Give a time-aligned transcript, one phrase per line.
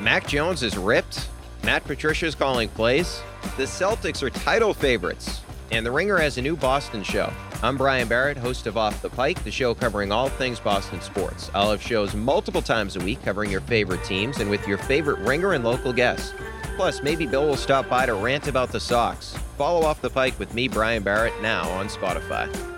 [0.00, 1.28] Mac Jones is ripped.
[1.64, 3.20] Matt Patricia's calling plays.
[3.56, 5.40] The Celtics are title favorites.
[5.72, 7.32] And The Ringer has a new Boston show.
[7.64, 11.50] I'm Brian Barrett, host of Off the Pike, the show covering all things Boston sports.
[11.52, 15.18] I'll have shows multiple times a week covering your favorite teams and with your favorite
[15.18, 16.32] ringer and local guests.
[16.76, 19.36] Plus, maybe Bill will stop by to rant about the Sox.
[19.58, 22.77] Follow Off the Pike with me, Brian Barrett, now on Spotify.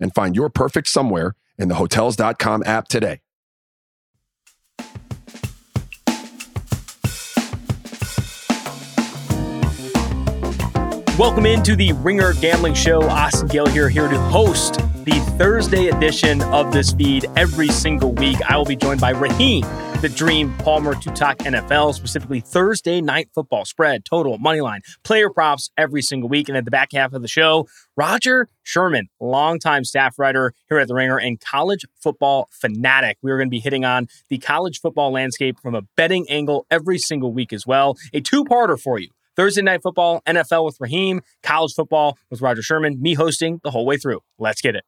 [0.00, 3.20] and find your perfect somewhere in the Hotels.com app today.
[11.18, 13.02] Welcome into the Ringer Gambling Show.
[13.02, 14.74] Austin Gayle here, here to host
[15.04, 18.36] the Thursday edition of this feed every single week.
[18.48, 19.62] I will be joined by Raheem,
[20.00, 25.28] the Dream Palmer, to talk NFL, specifically Thursday night football spread, total, money line, player
[25.28, 26.48] props every single week.
[26.48, 27.66] And at the back half of the show,
[27.96, 33.18] Rodger Sherman, longtime staff writer here at the Ringer and college football fanatic.
[33.22, 36.64] We are going to be hitting on the college football landscape from a betting angle
[36.70, 37.96] every single week as well.
[38.12, 39.08] A two parter for you.
[39.38, 43.86] Thursday night football, NFL with Raheem, college football with Rodger Sherman, me hosting the whole
[43.86, 44.18] way through.
[44.36, 44.82] Let's get it.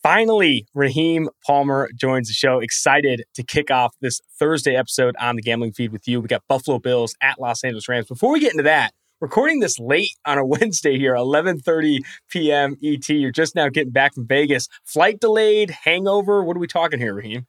[0.00, 2.60] Finally, Raheem Palmer joins the show.
[2.60, 6.20] Excited to kick off this Thursday episode on the gambling feed with you.
[6.20, 8.06] We got Buffalo Bills at Los Angeles Rams.
[8.06, 11.98] Before we get into that, recording this late on a Wednesday here, 11:30
[12.30, 12.76] p.m.
[12.80, 13.08] ET.
[13.08, 14.68] You're just now getting back from Vegas.
[14.84, 16.44] Flight delayed, hangover.
[16.44, 17.48] What are we talking here, Raheem?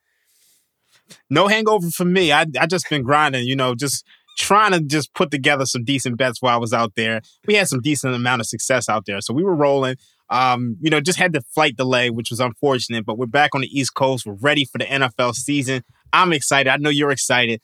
[1.30, 2.32] No hangover for me.
[2.32, 4.04] I I just been grinding, you know, just
[4.36, 7.22] trying to just put together some decent bets while I was out there.
[7.48, 9.22] We had some decent amount of success out there.
[9.22, 9.96] So we were rolling.
[10.30, 13.62] Um, you know, just had the flight delay, which was unfortunate, but we're back on
[13.62, 14.26] the East Coast.
[14.26, 15.84] We're ready for the NFL season.
[16.12, 16.70] I'm excited.
[16.70, 17.62] I know you're excited.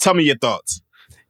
[0.00, 0.80] Tell me your thoughts.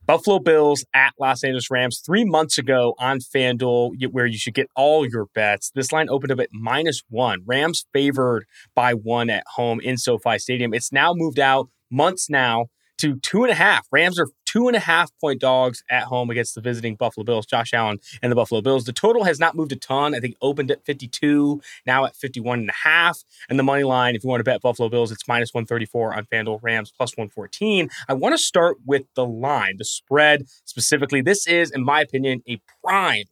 [0.07, 4.69] Buffalo Bills at Los Angeles Rams three months ago on FanDuel, where you should get
[4.77, 5.71] all your bets.
[5.75, 7.41] This line opened up at minus one.
[7.47, 8.45] Rams favored
[8.75, 10.75] by one at home in SoFi Stadium.
[10.75, 12.67] It's now moved out months now
[12.99, 13.87] to two and a half.
[13.91, 17.45] Rams are two and a half point dogs at home against the visiting Buffalo Bills,
[17.45, 18.85] Josh Allen and the Buffalo Bills.
[18.85, 20.15] The total has not moved a ton.
[20.15, 23.25] I think opened at 52, now at 51 and a half.
[23.49, 26.27] And the money line, if you want to bet Buffalo Bills, it's minus 134 on
[26.27, 27.89] FanDuel Rams plus 114.
[28.09, 31.21] I want to start with the line, the spread specifically.
[31.21, 33.25] This is, in my opinion, a prime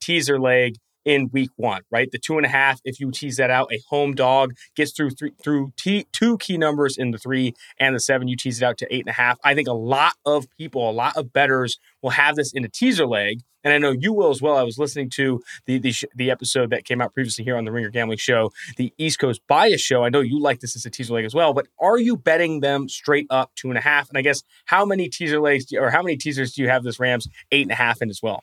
[0.00, 2.10] teaser leg in week one, right?
[2.10, 5.10] The two and a half, if you tease that out, a home dog gets through
[5.10, 8.28] three, through t- two key numbers in the three and the seven.
[8.28, 9.38] You tease it out to eight and a half.
[9.44, 12.68] I think a lot of people, a lot of betters will have this in a
[12.68, 13.40] teaser leg.
[13.62, 14.58] And I know you will as well.
[14.58, 17.64] I was listening to the, the, sh- the episode that came out previously here on
[17.64, 20.04] the Ringer Gambling Show, the East Coast Bias Show.
[20.04, 22.60] I know you like this as a teaser leg as well, but are you betting
[22.60, 24.10] them straight up two and a half?
[24.10, 26.82] And I guess how many teaser legs do, or how many teasers do you have
[26.82, 28.42] this Rams eight and a half in as well?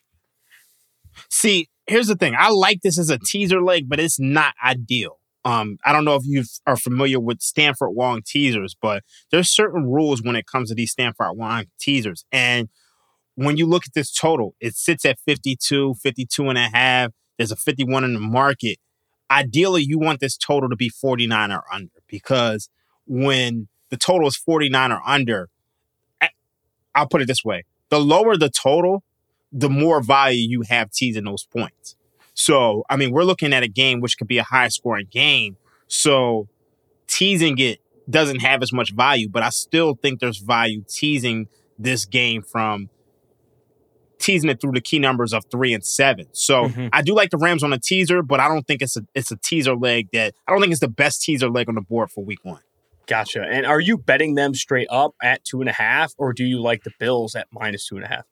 [1.29, 2.33] See, here's the thing.
[2.37, 5.19] I like this as a teaser leg, but it's not ideal.
[5.43, 9.91] Um, I don't know if you are familiar with Stanford Wong teasers, but there's certain
[9.91, 12.25] rules when it comes to these Stanford Wong teasers.
[12.31, 12.69] And
[13.35, 17.11] when you look at this total, it sits at 52, 52 and a half.
[17.37, 18.77] There's a 51 in the market.
[19.29, 22.69] Ideally, you want this total to be 49 or under because
[23.05, 25.49] when the total is 49 or under,
[26.21, 26.27] eh,
[26.95, 27.65] I'll put it this way.
[27.89, 29.03] The lower the total,
[29.51, 31.95] the more value you have teasing those points.
[32.33, 35.57] So, I mean, we're looking at a game which could be a high scoring game.
[35.87, 36.47] So,
[37.07, 42.05] teasing it doesn't have as much value, but I still think there's value teasing this
[42.05, 42.89] game from
[44.19, 46.27] teasing it through the key numbers of three and seven.
[46.31, 46.87] So mm-hmm.
[46.93, 49.31] I do like the Rams on a teaser, but I don't think it's a it's
[49.31, 52.11] a teaser leg that I don't think it's the best teaser leg on the board
[52.11, 52.61] for week one.
[53.07, 53.41] Gotcha.
[53.41, 56.61] And are you betting them straight up at two and a half, or do you
[56.61, 58.25] like the Bills at minus two and a half?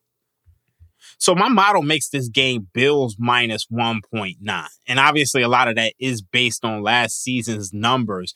[1.17, 4.65] So my model makes this game Bills minus 1.9.
[4.87, 8.33] And obviously a lot of that is based on last season's numbers.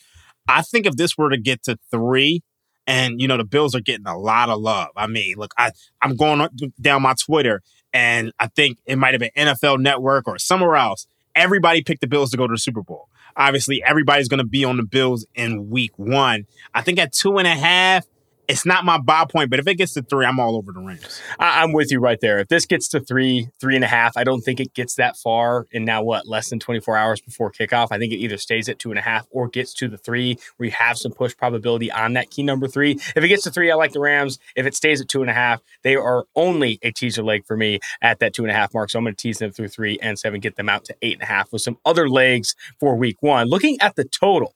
[0.47, 2.43] I think if this were to get to three,
[2.87, 4.89] and you know the Bills are getting a lot of love.
[4.95, 5.71] I mean, look, I
[6.01, 6.47] I'm going
[6.79, 7.61] down my Twitter,
[7.93, 11.07] and I think it might have been NFL Network or somewhere else.
[11.35, 13.07] Everybody picked the Bills to go to the Super Bowl.
[13.35, 16.45] Obviously, everybody's going to be on the Bills in Week One.
[16.73, 18.05] I think at two and a half,
[18.47, 20.81] it's not my buy point, but if it gets to three, I'm all over the
[20.81, 21.21] Rams.
[21.39, 22.39] I- am with you right there.
[22.39, 25.15] If this gets to three, three and a half, I don't think it gets that
[25.17, 27.87] far in now what less than 24 hours before kickoff.
[27.91, 30.37] I think it either stays at two and a half or gets to the three,
[30.57, 32.93] where you have some push probability on that key number three.
[33.15, 34.39] If it gets to three, I like the Rams.
[34.55, 37.55] If it stays at two and a half, they are only a teaser leg for
[37.55, 38.89] me at that two and a half mark.
[38.89, 41.13] So I'm going to tease them through three and seven, get them out to eight
[41.13, 43.47] and a half with some other legs for week one.
[43.47, 44.53] Looking at the total.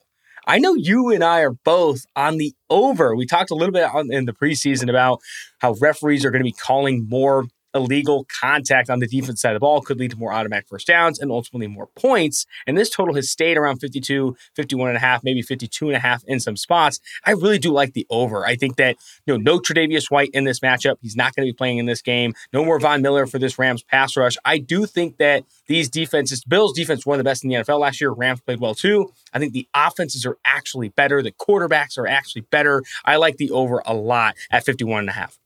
[0.48, 3.16] I know you and I are both on the over.
[3.16, 5.20] We talked a little bit on, in the preseason about
[5.60, 9.56] how referees are going to be calling more illegal contact on the defense side of
[9.56, 12.46] the ball could lead to more automatic first downs and ultimately more points.
[12.66, 16.00] And this total has stayed around 52, 51 and a half, maybe 52 and a
[16.00, 17.00] half in some spots.
[17.26, 18.46] I really do like the over.
[18.46, 20.96] I think that, you know, no Tre'Davious White in this matchup.
[21.02, 22.34] He's not going to be playing in this game.
[22.54, 24.38] No more Von Miller for this Rams pass rush.
[24.46, 27.80] I do think that these defenses, Bills defense, one of the best in the NFL
[27.80, 28.12] last year.
[28.12, 29.12] Rams played well too.
[29.34, 31.22] I think the offenses are actually better.
[31.22, 32.84] The quarterbacks are actually better.
[33.06, 35.38] I like the over a lot at 51 and a half.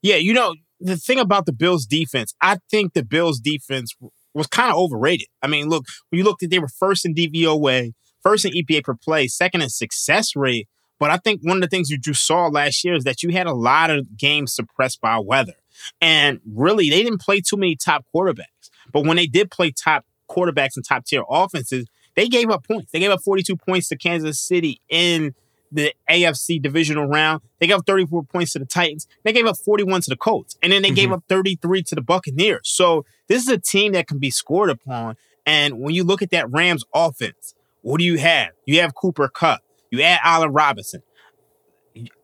[0.00, 3.94] Yeah, you know, the thing about the Bills defense, I think the Bills defense
[4.34, 5.28] was kind of overrated.
[5.42, 7.92] I mean, look, when you looked at they were first in DVOA,
[8.22, 10.68] first in EPA per play, second in success rate.
[10.98, 13.46] But I think one of the things you saw last year is that you had
[13.46, 15.54] a lot of games suppressed by weather.
[16.00, 18.70] And really, they didn't play too many top quarterbacks.
[18.92, 22.92] But when they did play top quarterbacks and top tier offenses, they gave up points.
[22.92, 25.34] They gave up 42 points to Kansas City in
[25.72, 27.42] the AFC divisional round.
[27.58, 29.06] They gave up 34 points to the Titans.
[29.24, 30.56] They gave up 41 to the Colts.
[30.62, 30.94] And then they mm-hmm.
[30.94, 32.68] gave up 33 to the Buccaneers.
[32.68, 35.16] So this is a team that can be scored upon.
[35.46, 38.50] And when you look at that Rams offense, what do you have?
[38.66, 39.60] You have Cooper Kupp.
[39.90, 41.02] You add Allen Robinson.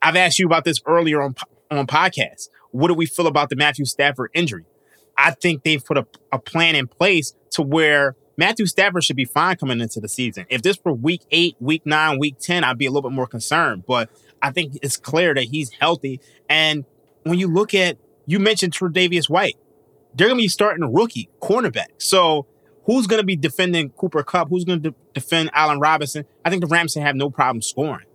[0.00, 1.34] I've asked you about this earlier on
[1.70, 2.48] on podcast.
[2.70, 4.64] What do we feel about the Matthew Stafford injury?
[5.16, 9.24] I think they've put a, a plan in place to where Matthew Stafford should be
[9.24, 10.46] fine coming into the season.
[10.48, 13.26] If this were week eight, week nine, week 10, I'd be a little bit more
[13.26, 13.82] concerned.
[13.84, 16.20] But I think it's clear that he's healthy.
[16.48, 16.84] And
[17.24, 19.56] when you look at, you mentioned Tre'Davious White,
[20.14, 21.88] they're going to be starting a rookie cornerback.
[21.98, 22.46] So
[22.84, 24.50] who's going to be defending Cooper Kupp?
[24.50, 26.24] Who's going to de- defend Allen Robinson?
[26.44, 28.06] I think the Rams have no problem scoring.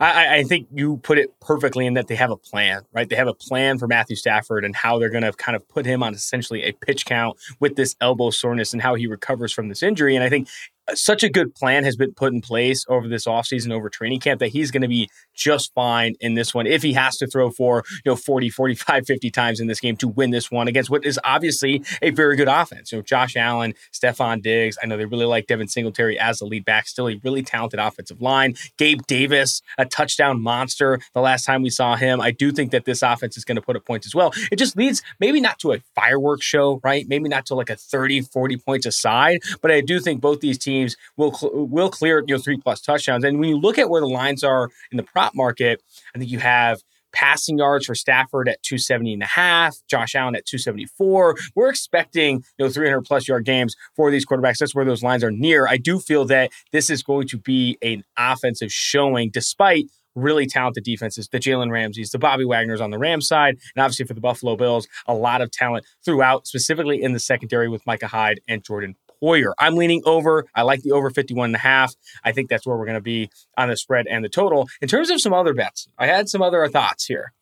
[0.00, 3.08] I, I, think you put it perfectly in that they have a plan, right?
[3.08, 5.86] They have a plan for Matthew Stafford and how they're going to kind of put
[5.86, 9.68] him on essentially a pitch count with this elbow soreness and how he recovers from
[9.68, 10.14] this injury.
[10.14, 10.48] And I think
[10.92, 14.40] such a good plan has been put in place over this offseason over training camp
[14.40, 17.50] that he's going to be just fine in this one if he has to throw
[17.50, 20.90] for you know 40 45 50 times in this game to win this one against
[20.90, 22.92] what is obviously a very good offense.
[22.92, 26.44] You know josh allen stefon diggs i know they really like devin singletary as the
[26.44, 28.54] lead back still a really talented offensive line.
[28.76, 32.20] Gabe davis a touchdown monster the last time we saw him.
[32.20, 34.32] I do think that this offense is going to put up points as well.
[34.52, 37.06] It just leads maybe not to a fireworks show right?
[37.08, 40.58] Maybe not to like a 30 40 points aside but i do think both these
[40.58, 43.24] teams teams will cl- will clear you know three plus touchdowns.
[43.24, 45.82] And when you look at where the lines are in the prop market,
[46.14, 50.34] I think you have passing yards for Stafford at 270 and a half, Josh Allen
[50.34, 51.36] at 274.
[51.54, 54.58] We're expecting, you know, 300 plus yard games for these quarterbacks.
[54.58, 55.66] That's where those lines are near.
[55.66, 60.84] I do feel that this is going to be an offensive showing despite really talented
[60.84, 64.20] defenses, the Jalen Ramseys, the Bobby Wagners on the Rams side, and obviously for the
[64.20, 68.62] Buffalo Bills, a lot of talent throughout, specifically in the secondary with Micah Hyde and
[68.62, 69.52] Jordan Poyer.
[69.58, 70.44] I'm leaning over.
[70.54, 71.94] I like the over 51 and a half.
[72.24, 74.68] I think that's where we're going to be on the spread and the total.
[74.82, 77.32] In terms of some other bets, I had some other thoughts here.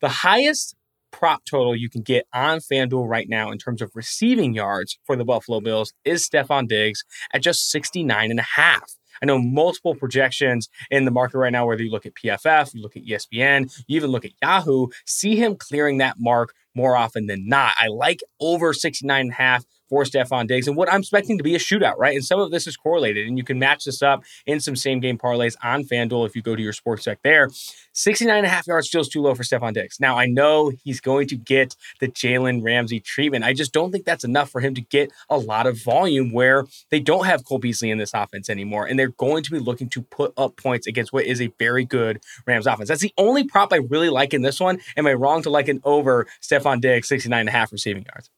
[0.00, 0.74] The highest
[1.10, 5.16] prop total you can get on FanDuel right now in terms of receiving yards for
[5.16, 8.94] the Buffalo Bills is Stefon Diggs at just 69 and a half.
[9.20, 12.82] I know multiple projections in the market right now, whether you look at PFF, you
[12.82, 17.26] look at ESPN, you even look at Yahoo, see him clearing that mark more often
[17.26, 17.74] than not.
[17.78, 21.44] I like over 69 and a half for Stefon Diggs and what I'm expecting to
[21.44, 22.14] be a shootout, right?
[22.14, 25.00] And some of this is correlated, and you can match this up in some same
[25.00, 27.48] game parlays on FanDuel if you go to your sports deck there.
[27.92, 29.98] 69 and a half yards still too low for Stefon Diggs.
[29.98, 33.44] Now, I know he's going to get the Jalen Ramsey treatment.
[33.44, 36.64] I just don't think that's enough for him to get a lot of volume where
[36.90, 38.86] they don't have Cole Beasley in this offense anymore.
[38.86, 41.84] And they're going to be looking to put up points against what is a very
[41.84, 42.88] good Rams offense.
[42.88, 44.78] That's the only prop I really like in this one.
[44.96, 48.30] Am I wrong to like an over Stefon Diggs, 69 and a half receiving yards?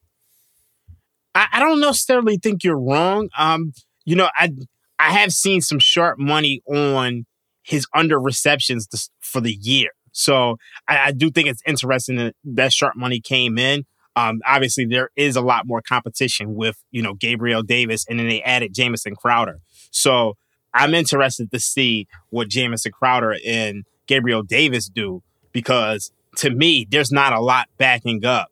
[1.34, 3.28] I, I don't necessarily think you're wrong.
[3.38, 3.72] Um,
[4.04, 4.52] you know, I
[4.98, 7.24] I have seen some sharp money on
[7.62, 8.88] his under receptions
[9.20, 9.90] for the year.
[10.12, 10.56] So
[10.88, 13.84] I, I do think it's interesting that that sharp money came in.
[14.16, 18.28] Um, obviously, there is a lot more competition with you know Gabriel Davis, and then
[18.28, 19.60] they added Jamison Crowder.
[19.90, 20.36] So
[20.74, 25.22] I'm interested to see what Jamison Crowder and Gabriel Davis do
[25.52, 28.50] because to me, there's not a lot backing up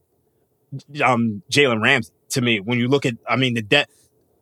[1.05, 2.13] um, Jalen Ramsey.
[2.31, 3.95] To me, when you look at, I mean, the depth.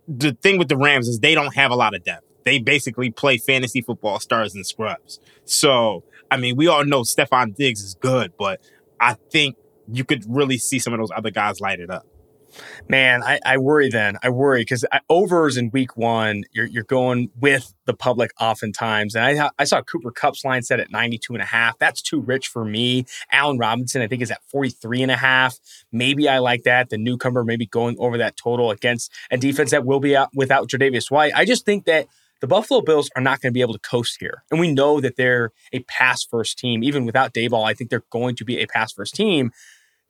[0.08, 3.10] The thing with the Rams is they don't have a lot of depth they basically
[3.10, 5.18] play fantasy football stars and scrubs.
[5.44, 8.60] So, I mean, we all know Stefon Diggs is good, but
[9.00, 9.56] I think
[9.92, 12.06] you could really see some of those other guys light it up.
[12.88, 14.18] Man, I, I worry then.
[14.22, 19.14] I worry because overs in week one, you're, you're going with the public oftentimes.
[19.14, 21.78] And I, I saw Cooper Kupp's line set at 92 and a half.
[21.78, 23.06] That's too rich for me.
[23.30, 25.58] Allen Robinson, I think, is at 43 and a half.
[25.92, 26.90] Maybe I like that.
[26.90, 30.68] The newcomer maybe going over that total against a defense that will be out without
[30.68, 31.32] Tre'Davious White.
[31.34, 32.06] I just think that–
[32.40, 34.44] the Buffalo Bills are not going to be able to coast here.
[34.50, 36.84] And we know that they're a pass first team.
[36.84, 39.52] Even without Daboll, I think they're going to be a pass first team.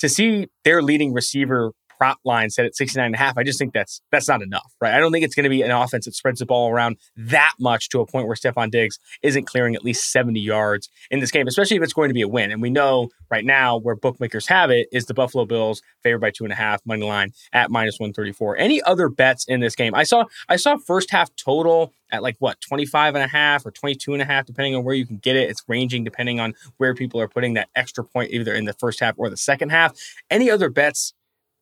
[0.01, 3.59] To see their leading receiver prop line set at 69 and a half, I just
[3.59, 4.95] think that's that's not enough, right?
[4.95, 7.53] I don't think it's going to be an offense that spreads the ball around that
[7.59, 11.31] much to a point where Stefon Diggs isn't clearing at least 70 yards in this
[11.31, 12.51] game, especially if it's going to be a win.
[12.51, 16.31] And we know right now where bookmakers have it is the Buffalo Bills favored by
[16.31, 18.57] two and a half money line at minus 134.
[18.57, 19.95] Any other bets in this game?
[19.95, 23.71] I saw I saw first half total at like what 25 and a half or
[23.71, 26.55] 22 and a half depending on where you can get it it's ranging depending on
[26.77, 29.71] where people are putting that extra point either in the first half or the second
[29.71, 29.93] half
[30.31, 31.15] any other bets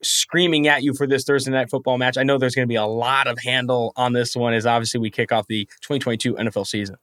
[0.02, 2.18] screaming at you for this Thursday night football match.
[2.18, 5.00] I know there's going to be a lot of handle on this one as obviously
[5.00, 6.96] we kick off the 2022 NFL season.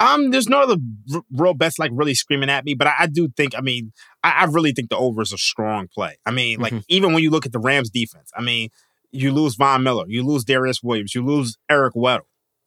[0.00, 0.76] Um, there's no other
[1.14, 3.92] r- real bets like really screaming at me, but I, I do think, I mean,
[4.24, 6.16] I, I, really think the over is a strong play.
[6.26, 6.82] I mean, like, mm-hmm.
[6.88, 8.70] even when you look at the Rams defense, I mean,
[9.12, 12.22] you lose Von Miller, you lose Darious Williams, you lose Eric Weddle.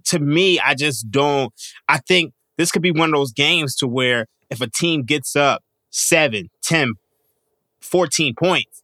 [0.06, 1.54] To me, I just don't,
[1.90, 5.36] I think this could be one of those games to where if a team gets
[5.36, 6.94] up seven, 10,
[7.86, 8.84] 14 points,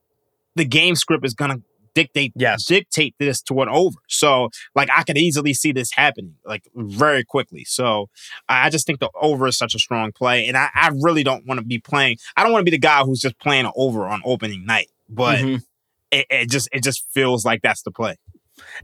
[0.55, 1.62] the game script is going to
[1.93, 2.65] dictate yes.
[2.65, 3.98] dictate this to an over.
[4.08, 7.63] So like I could easily see this happening like very quickly.
[7.65, 8.10] So
[8.48, 10.48] I just think the over is such a strong play.
[10.48, 12.79] And I, I really don't want to be playing I don't want to be the
[12.79, 14.88] guy who's just playing an over on opening night.
[15.10, 15.55] But mm-hmm.
[16.12, 18.15] it, it just it just feels like that's the play.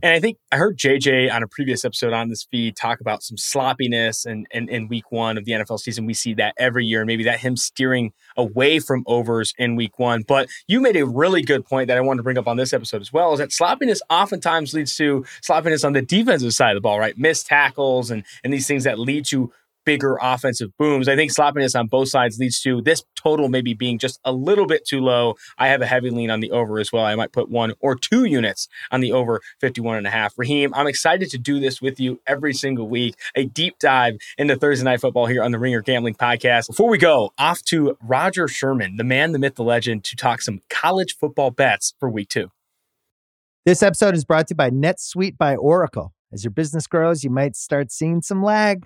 [0.02, 3.24] And I think I heard JJ on a previous episode on this feed talk about
[3.24, 6.06] some sloppiness and in, in, in, week one of the NFL season.
[6.06, 10.24] We see that every year, maybe that him steering away from overs in week one.
[10.24, 12.74] But you made a really good point that I wanted to bring up on this
[12.74, 16.78] episode as well is that sloppiness oftentimes leads to sloppiness on the defensive side of
[16.78, 17.18] the ball, right?
[17.18, 19.52] Missed tackles and, and these things that lead to
[19.88, 21.08] bigger offensive booms.
[21.08, 24.66] I think sloppiness on both sides leads to this total maybe being just a little
[24.68, 25.36] bit too low.
[25.58, 27.06] I have a heavy lean on the over as well.
[27.06, 30.38] I might put one or two units on the over 51 and a half.
[30.38, 33.16] Raheem, I'm excited to do this with you every single week.
[33.34, 36.68] A deep dive into Thursday night football here on the Ringer Gambling Podcast.
[36.68, 40.42] Before we go, off to Rodger Sherman, the man, the myth, the legend, to talk
[40.42, 42.52] some college football bets for week two.
[43.66, 46.14] This episode is brought to you by NetSuite by Oracle.
[46.34, 48.86] As your business grows, you might start seeing some lag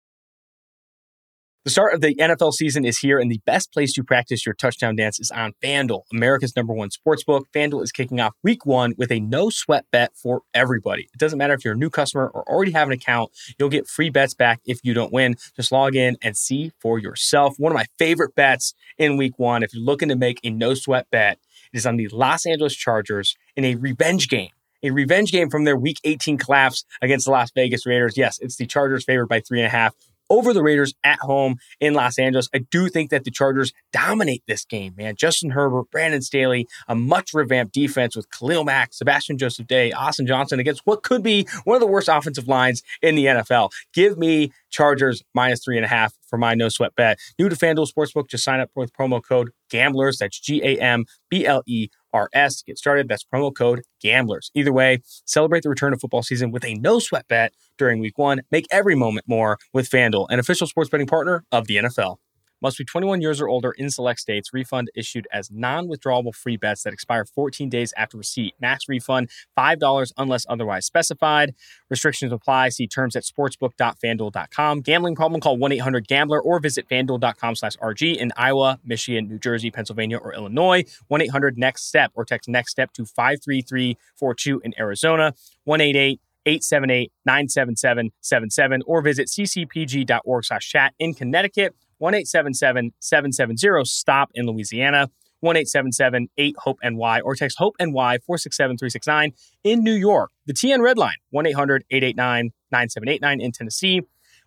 [1.63, 4.55] The start of the NFL season is here, and the best place to practice your
[4.55, 7.43] touchdown dance is on FanDuel, America's number one sportsbook.
[7.53, 11.03] FanDuel is kicking off week one with a no sweat bet for everybody.
[11.13, 13.87] It doesn't matter if you're a new customer or already have an account, you'll get
[13.87, 15.35] free bets back if you don't win.
[15.55, 17.53] Just log in and see for yourself.
[17.59, 20.73] One of my favorite bets in week one, if you're looking to make a no
[20.73, 21.37] sweat bet,
[21.73, 24.49] is on the Los Angeles Chargers in a revenge game
[24.83, 28.17] a revenge game from their week 18 collapse against the Las Vegas Raiders.
[28.17, 29.93] Yes, it's the Chargers favored by three and a half
[30.31, 32.49] over the Raiders at home in Los Angeles.
[32.55, 35.15] I do think that the Chargers dominate this game, man.
[35.15, 40.25] Justin Herbert, Brandon Staley, a much revamped defense with Khalil Mack, Sebastian Joseph Day, Austin
[40.25, 43.71] Johnson against what could be one of the worst offensive lines in the NFL.
[43.93, 47.19] Give me Chargers minus three and a half for my no sweat bet.
[47.37, 50.17] New to FanDuel Sportsbook, just sign up with promo code GAMBLERS.
[50.19, 53.07] That's G A M B L E RS to get started.
[53.07, 54.51] That's promo code GAMBLERS.
[54.53, 58.17] Either way, celebrate the return of football season with a no sweat bet during week
[58.17, 58.41] one.
[58.51, 62.17] Make every moment more with FanDuel, an official sports betting partner of the NFL.
[62.61, 64.53] Must be 21 years or older in select states.
[64.53, 68.53] Refund issued as non withdrawable free bets that expire 14 days after receipt.
[68.59, 71.55] Max refund $5 unless otherwise specified.
[71.89, 72.69] Restrictions apply.
[72.69, 74.81] See terms at sportsbook.fanduel.com.
[74.81, 75.41] Gambling problem?
[75.41, 80.17] Call 1 800 Gambler or visit fanduel.com slash RG in Iowa, Michigan, New Jersey, Pennsylvania,
[80.17, 80.83] or Illinois.
[81.07, 85.33] 1 800 Next Step or text Next Step to 53342 in Arizona.
[85.63, 91.75] 188 878 97777 or visit ccpg.org slash chat in Connecticut.
[92.01, 98.77] 1 770 STOP in Louisiana, 1 877 8 HOPE NY, or text HOPE NY 467
[98.77, 100.31] 369 in New York.
[100.47, 104.01] The TN Red Line, 1 800 889 9789 in Tennessee,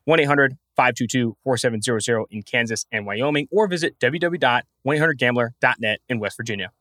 [0.04, 6.72] 1 800 522 4700 in Kansas and Wyoming, or visit www.1800gambler.net in West Virginia.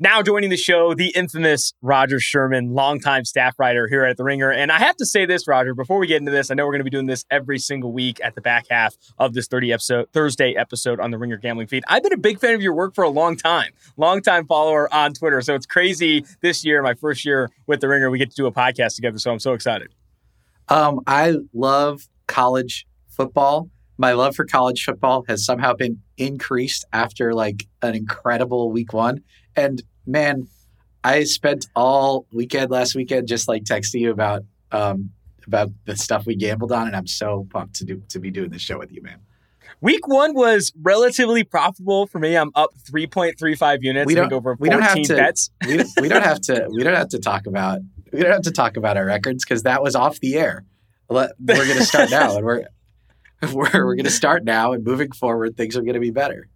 [0.00, 4.48] Now joining the show, the infamous Rodger Sherman, longtime staff writer here at The Ringer.
[4.48, 6.74] And I have to say this, Rodger, before we get into this, I know we're
[6.74, 9.72] going to be doing this every single week at the back half of this 30
[9.72, 11.82] episode, Thursday episode on the Ringer Gambling Feed.
[11.88, 14.88] I've been a big fan of your work for a long time, long time follower
[14.94, 15.40] on Twitter.
[15.40, 18.46] So it's crazy this year, my first year with The Ringer, we get to do
[18.46, 19.18] a podcast together.
[19.18, 19.92] So I'm so excited.
[20.68, 23.68] Um, I love college football.
[24.00, 29.24] My love for college football has somehow been increased after like an incredible week one
[29.58, 30.48] and man,
[31.04, 35.10] I spent all weekend last weekend just like texting you about um,
[35.46, 38.50] about the stuff we gambled on, and I'm so pumped to do to be doing
[38.50, 39.20] this show with you, man.
[39.80, 42.36] Week one was relatively profitable for me.
[42.36, 44.06] I'm up 3.35 units.
[44.06, 45.50] We don't, over 14 we don't have to, bets.
[45.66, 46.68] we, don't, we don't have to.
[46.70, 47.80] We don't have to talk about.
[48.12, 50.64] We don't have to talk about our records because that was off the air.
[51.08, 52.64] We're going to start now, and we're
[53.52, 56.48] we're we're going to start now, and moving forward, things are going to be better.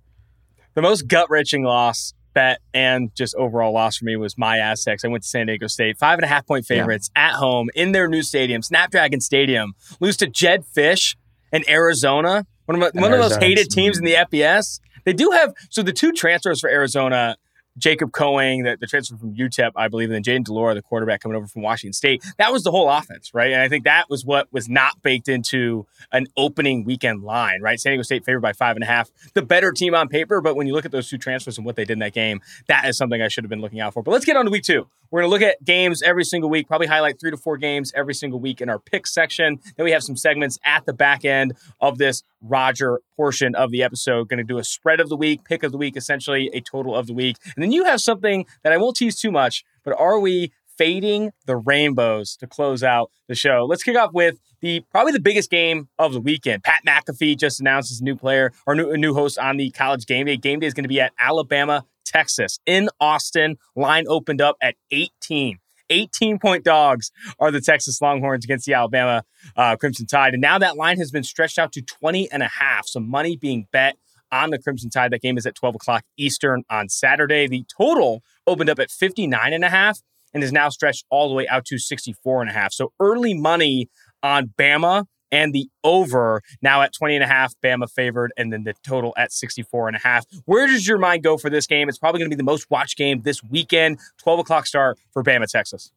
[0.75, 5.05] The most gut wrenching loss bet and just overall loss for me was my Aztecs.
[5.05, 7.29] I went to San Diego State, five and a half point favorites yeah.
[7.29, 9.75] at home in their new stadium, Snapdragon Stadium.
[10.01, 11.16] Lose to Jedd Fisch
[11.53, 14.81] in Arizona, one of, one of those hated teams in the FBS.
[15.05, 17.37] They do have so the two transfers for Arizona
[17.79, 20.83] Jacob Cowing, the, the transfer from UTEP, I believe, and then Jayden de Laura, the
[20.83, 22.23] quarterback coming over from Washington State.
[22.39, 23.53] That was the whole offense, right?
[23.53, 27.81] And I think that was what was not baked into an opening weekend line, right?
[27.81, 30.41] San Diego State favored by five and a half, the better team on paper.
[30.41, 32.41] But when you look at those two transfers and what they did in that game,
[32.69, 34.03] that is something I should have been looking out for.
[34.03, 34.87] But let's get on to week two.
[35.11, 37.93] We're going to look at games every single week, probably highlight three to four games
[37.95, 39.61] every single week in our pick section.
[39.77, 43.83] Then we have some segments at the back end of this Rodger portion of the
[43.83, 44.28] episode.
[44.28, 46.94] Going to do a spread of the week, pick of the week, essentially a total
[46.94, 47.37] of the week.
[47.55, 51.31] And then you have something that I won't tease too much, but are we fading
[51.46, 53.66] the rainbows to close out the show?
[53.68, 56.62] Let's kick off with the probably the biggest game of the weekend.
[56.62, 60.26] Pat McAfee just announced his new player or new, new host on the college game
[60.26, 60.37] day.
[60.37, 63.57] Game day is going to be at Alabama, Texas in Austin.
[63.76, 65.59] Line opened up at 18.
[65.92, 69.24] 18 point dogs are the Texas Longhorns against the Alabama
[69.57, 70.35] uh, Crimson Tide.
[70.35, 72.87] And now that line has been stretched out to 20 and a half.
[72.87, 73.96] So money being bet
[74.31, 75.12] on the Crimson Tide.
[75.12, 77.46] That game is at 12 o'clock Eastern on Saturday.
[77.46, 80.00] The total opened up at 59 and a half
[80.35, 82.72] and is now stretched all the way out to 64 and a half.
[82.72, 83.90] So early money
[84.22, 88.64] on Bama and the over now at 20 and a half, Bama favored, and then
[88.64, 90.27] the total at 64 and a half.
[90.45, 91.88] Where does your mind go for this game?
[91.88, 95.25] It's probably going to be the most watched game this weekend, 12 o'clock start for
[95.25, 95.90] Bama, Texas.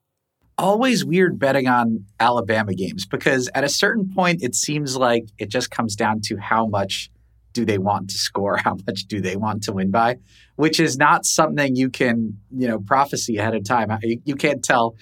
[0.57, 5.49] Always weird betting on Alabama games because at a certain point, it seems like it
[5.49, 7.11] just comes down to how much
[7.51, 8.57] do they want to score?
[8.63, 10.17] How much do they want to win by?
[10.57, 13.97] Which is not something you can, you know, prophecy ahead of time.
[14.03, 14.95] You, you can't tell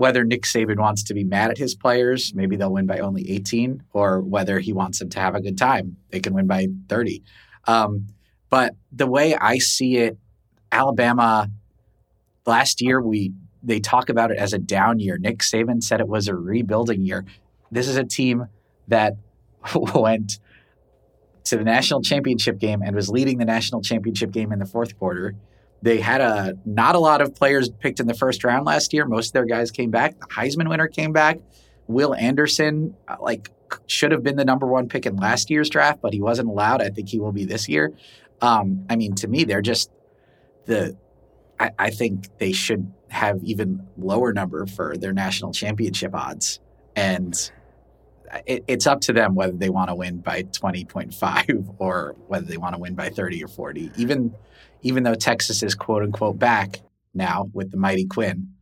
[0.00, 3.30] whether Nick Saban wants to be mad at his players, maybe they'll win by only
[3.30, 5.98] 18, or whether he wants them to have a good time.
[6.08, 7.22] They can win by 30.
[7.66, 8.06] Um,
[8.48, 10.16] but the way I see it,
[10.72, 11.50] Alabama
[12.46, 15.18] last year we they talk about it as a down year.
[15.18, 17.26] Nick Saban said it was a rebuilding year.
[17.70, 18.46] This is a team
[18.88, 19.18] that
[19.94, 20.38] went
[21.44, 24.98] to the national championship game and was leading the national championship game in the fourth
[24.98, 25.34] quarter.
[25.82, 29.06] They had a not a lot of players picked in the first round last year.
[29.06, 30.18] Most of their guys came back.
[30.18, 31.38] The Heisman winner came back.
[31.86, 33.50] Will Anderson, uh, like,
[33.86, 36.82] should have been the number one pick in last year's draft, but he wasn't allowed.
[36.82, 37.92] I think he will be this year.
[38.40, 39.90] Um, I mean, to me, they're just
[40.66, 40.96] the.
[41.58, 46.60] I, I think they should have even lower number for their national championship odds,
[46.94, 47.34] and
[48.46, 52.56] it, it's up to them whether they want to win by 20.5 or whether they
[52.56, 53.90] want to win by 30 or 40.
[53.96, 54.34] Even
[54.82, 56.80] even though Texas is quote unquote back
[57.14, 58.54] now with the mighty Quinn.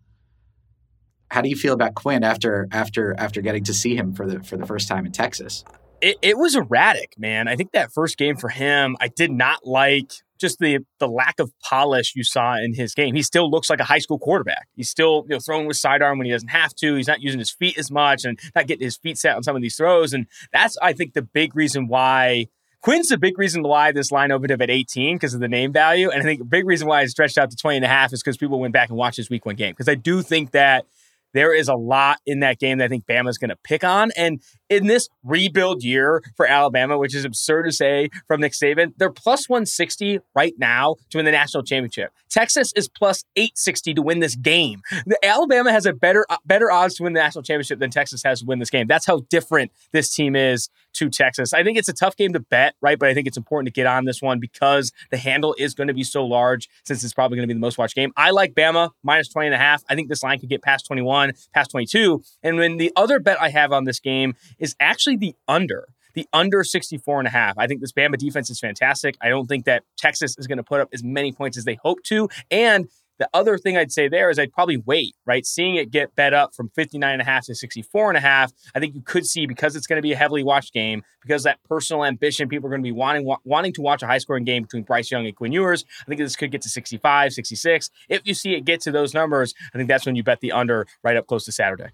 [1.31, 4.43] How do you feel about Quinn after after after getting to see him for the
[4.43, 5.65] for the first time in Texas?
[6.01, 7.49] It, it was erratic, man.
[7.49, 11.39] I think that first game for him, I did not like just the the lack
[11.41, 13.15] of polish you saw in his game.
[13.15, 14.69] He still looks like a high school quarterback.
[14.75, 16.95] He's still you know throwing with sidearm when he doesn't have to.
[16.95, 19.57] He's not using his feet as much and not getting his feet set on some
[19.57, 20.13] of these throws.
[20.13, 22.47] And that's I think the big reason why
[22.81, 25.73] Quinn's the big reason why this line opened up at 18 because of the name
[25.73, 26.11] value.
[26.11, 28.12] And I think a big reason why it stretched out to 20 and a half
[28.12, 29.73] is because people went back and watched this week one game.
[29.73, 30.87] Because I do think that
[31.35, 34.11] there is a lot in that game that I think Bama's going to pick on.
[34.17, 38.93] And in this rebuild year for Alabama, which is absurd to say from Nick Saban,
[38.97, 42.12] they're plus 160 right now to win the national championship.
[42.31, 44.81] Texas is plus 860 to win this game.
[45.07, 48.41] The Alabama has a better better odds to win the national championship than Texas has
[48.41, 48.87] to win this game.
[48.87, 51.55] That's how different this team is to Texas.
[51.55, 52.99] I think it's a tough game to bet, right?
[52.99, 55.89] But I think it's important to get on this one because the handle is going
[55.89, 58.13] to be so large since it's probably going to be the most watched game.
[58.17, 59.85] I like Bama minus 20 and a half.
[59.89, 62.23] I think this line could get past 21, past 22.
[62.43, 66.27] And then the other bet I have on this game is actually the under the
[66.33, 67.57] under 64 and a half.
[67.59, 69.17] I think this Bama defense is fantastic.
[69.21, 71.77] I don't think that Texas is going to put up as many points as they
[71.77, 72.29] hope to.
[72.51, 75.45] And the other thing I'd say there is I'd probably wait, right?
[75.45, 78.53] Seeing it get bet up from 59 and a half to 64 and a half,
[78.75, 81.43] I think you could see because it's going to be a heavily watched game, because
[81.43, 84.19] that personal ambition, people are going to be wanting wa- wanting to watch a high
[84.19, 85.85] scoring game between Bryce Young and Quinn Ewers.
[86.03, 87.91] I think this could get to 65, 66.
[88.09, 90.53] If you see it get to those numbers, I think that's when you bet the
[90.53, 91.91] under right up close to Saturday.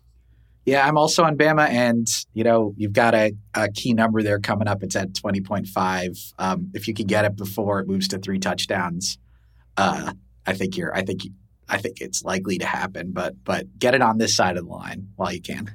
[0.66, 4.40] Yeah, I'm also on Bama, and you know you've got a, a key number there
[4.40, 4.82] coming up.
[4.82, 6.34] It's at 20.5.
[6.38, 9.18] Um, if you could get it before it moves to three touchdowns,
[9.76, 10.12] uh,
[10.46, 10.94] I think you're.
[10.94, 11.22] I think
[11.68, 13.12] I think it's likely to happen.
[13.12, 15.74] But but get it on this side of the line while you can.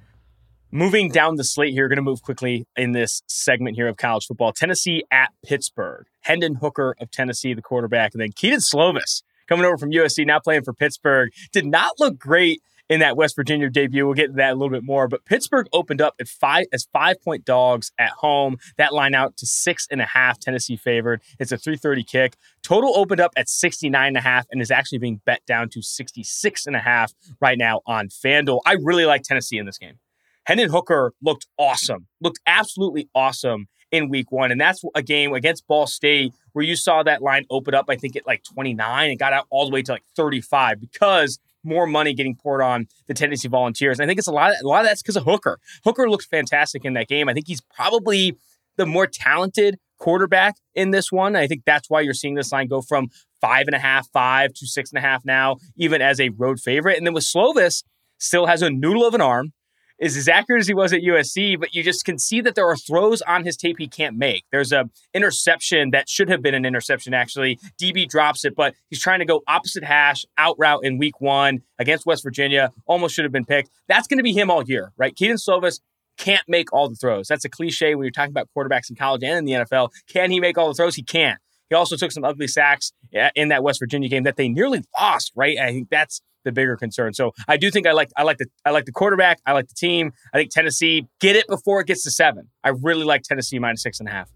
[0.72, 4.26] Moving down the slate here, going to move quickly in this segment here of college
[4.28, 4.54] football.
[4.54, 6.06] Tennessee at Pittsburgh.
[6.22, 10.40] Hendon Hooker of Tennessee, the quarterback, and then Kedon Slovis coming over from USC, now
[10.40, 11.32] playing for Pittsburgh.
[11.52, 14.06] Did not look great in that West Virginia debut.
[14.06, 15.08] We'll get to that a little bit more.
[15.08, 18.58] But Pittsburgh opened up at five as five point dogs at home.
[18.78, 20.40] That line out to six and a half.
[20.40, 21.22] Tennessee favored.
[21.40, 22.38] It's a 330 kick.
[22.64, 25.82] Total opened up at 69 and a half and is actually being bet down to
[25.82, 28.62] 66 and a half right now on FanDuel.
[28.66, 30.00] I really like Tennessee in this game.
[30.46, 34.52] Hendon Hooker looked awesome, looked absolutely awesome in week one.
[34.52, 37.96] And that's a game against Ball State where you saw that line open up, I
[37.96, 41.86] think, at like 29 and got out all the way to like 35 because more
[41.88, 44.00] money getting poured on the Tennessee Volunteers.
[44.00, 44.54] And I think it's a lot.
[44.62, 45.60] A lot of that's because of Hooker.
[45.84, 47.30] Hooker looks fantastic in that game.
[47.30, 48.38] I think he's probably
[48.78, 51.36] the more talented quarterback in this one.
[51.36, 53.10] I think that's why you're seeing this line go from
[53.42, 56.60] five and a half, five to six and a half now, even as a road
[56.60, 56.98] favorite.
[56.98, 57.84] And then with Slovis,
[58.18, 59.54] still has a noodle of an arm
[60.00, 62.68] is as accurate as he was at USC, but you just can see that there
[62.68, 64.44] are throws on his tape he can't make.
[64.52, 67.60] There's a interception that should have been an interception actually.
[67.82, 71.62] DB drops it, but he's trying to go opposite hash out route in week one
[71.78, 72.72] against West Virginia.
[72.86, 73.70] Almost should have been picked.
[73.88, 75.16] That's going to be him all year, right?
[75.16, 75.80] Kedon Slovis
[76.18, 77.28] can't make all the throws.
[77.28, 79.90] That's a cliche when you're talking about quarterbacks in college and in the NFL.
[80.08, 80.96] Can he make all the throws?
[80.96, 81.40] He can't.
[81.70, 82.92] He also took some ugly sacks
[83.36, 85.58] in that West Virginia game that they nearly lost, right?
[85.58, 87.14] I think that's the bigger concern.
[87.14, 89.40] So I do think I like I like the I like the quarterback.
[89.46, 90.12] I like the team.
[90.34, 92.50] I think Tennessee get it before it gets to seven.
[92.64, 94.30] I really like Tennessee minus six and a half.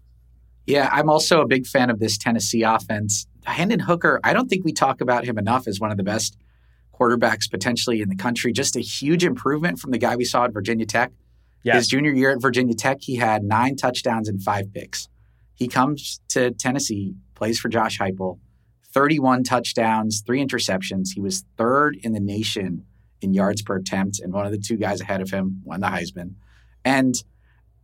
[0.66, 3.26] Yeah, I'm also a big fan of this Tennessee offense.
[3.44, 6.38] Hendon Hooker, I don't think we talk about him enough as one of the best
[6.98, 8.52] quarterbacks potentially in the country.
[8.52, 11.10] Just a huge improvement from the guy we saw at Virginia Tech.
[11.62, 11.76] Yes.
[11.76, 15.08] His junior year at Virginia Tech, he had nine touchdowns and five picks.
[15.54, 18.38] He comes to Tennessee, plays for Josh Heupel,
[18.92, 21.08] 31 touchdowns, three interceptions.
[21.14, 22.84] He was third in the nation
[23.20, 25.88] in yards per attempt, and one of the two guys ahead of him won the
[25.88, 26.34] Heisman.
[26.84, 27.14] And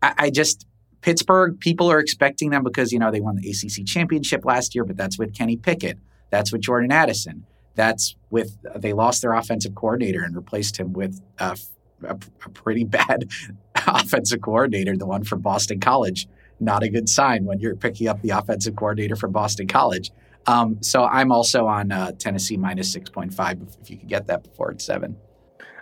[0.02, 0.66] I, I just
[1.00, 4.84] Pittsburgh, people are expecting them because you know they won the ACC championship last year,
[4.84, 5.98] but that's with Kenny Pickett.
[6.30, 7.46] That's with Jordan Addison.
[7.74, 11.56] That's with they lost their offensive coordinator and replaced him with a,
[12.04, 13.30] a, a pretty bad
[13.86, 16.28] offensive coordinator, the one from Boston College.
[16.60, 20.10] Not a good sign when you're picking up the offensive coordinator from Boston College.
[20.46, 24.70] Um, so I'm also on uh, Tennessee minus 6.5 if you could get that before
[24.70, 25.16] it's seven.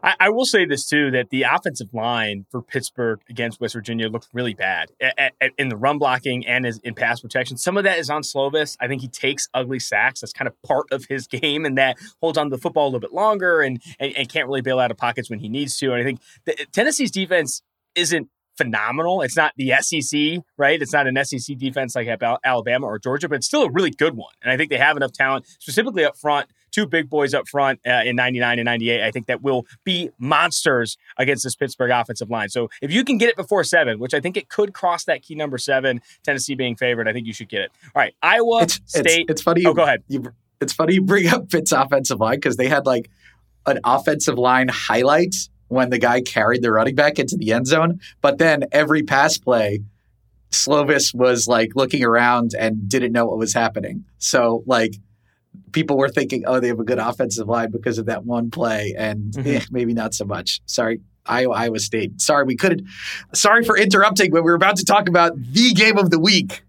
[0.03, 4.09] I, I, will say this too that the offensive line for Pittsburgh against West Virginia
[4.09, 7.57] looked really bad at, at, in the run blocking and in pass protection.
[7.57, 8.77] Some of that is on Slovis.
[8.81, 10.21] I think he takes ugly sacks.
[10.21, 12.88] That's kind of part of his game, and that holds on to the football a
[12.88, 15.77] little bit longer and, and, and can't really bail out of pockets when he needs
[15.79, 15.93] to.
[15.93, 17.62] And I think the, Tennessee's defense
[17.95, 19.23] isn't phenomenal.
[19.23, 20.83] It's not the SEC, right?
[20.83, 22.09] It's not an SEC defense like
[22.44, 24.33] Alabama or Georgia, but it's still a really good one.
[24.42, 27.81] And I think they have enough talent, specifically up front, two big boys up front
[27.87, 29.03] uh, in 99 and 98.
[29.03, 32.49] I think that will be monsters against this Pittsburgh offensive line.
[32.51, 35.23] So if you can get it before seven, which I think it could cross that
[35.23, 37.71] key number seven, Tennessee being favored, I think you should get it.
[37.94, 39.07] All right, Iowa it's, State.
[39.07, 39.64] It's, it's funny.
[39.64, 40.03] Oh, go ahead.
[40.09, 43.09] You, it's funny you bring up Pitt's offensive line because they had like
[43.66, 45.35] an offensive line highlight
[45.68, 49.38] when the guy carried the running back into the end zone, but then every pass
[49.38, 49.81] play.
[50.50, 54.04] Slovis was like looking around and didn't know what was happening.
[54.16, 54.94] So like
[55.72, 58.94] people were thinking, oh, they have a good offensive line because of that one play,
[58.96, 59.48] and mm-hmm.
[59.48, 60.61] eh, maybe not so much.
[60.66, 62.20] Sorry, Iowa, Iowa State.
[62.20, 62.87] Sorry, we couldn't.
[63.35, 66.62] Sorry for interrupting, but we were about to talk about the game of the week.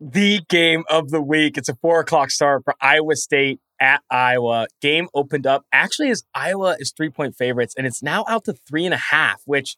[0.00, 1.56] The game of the week.
[1.58, 4.66] It's a four o'clock start for Iowa State at Iowa.
[4.80, 8.52] Game opened up actually as Iowa is three point favorites, and it's now out to
[8.52, 9.76] three and a half, which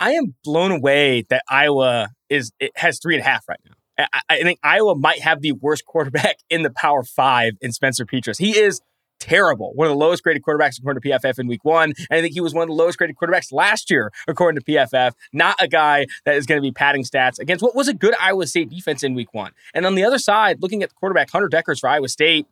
[0.00, 4.08] I am blown away that Iowa is it has three and a half right now.
[4.28, 8.38] I, think Iowa might have the worst quarterback in the Power Five in Spencer Petras.
[8.38, 8.80] He is
[9.20, 9.72] terrible.
[9.74, 11.92] One of the lowest graded quarterbacks according to PFF in week one.
[12.10, 14.64] And I think he was one of the lowest graded quarterbacks last year, according to
[14.64, 15.12] PFF.
[15.32, 18.14] Not a guy that is going to be padding stats against what was a good
[18.20, 19.52] Iowa State defense in week one.
[19.74, 22.46] And on the other side, looking at the quarterback, Hunter Dekkers for Iowa State,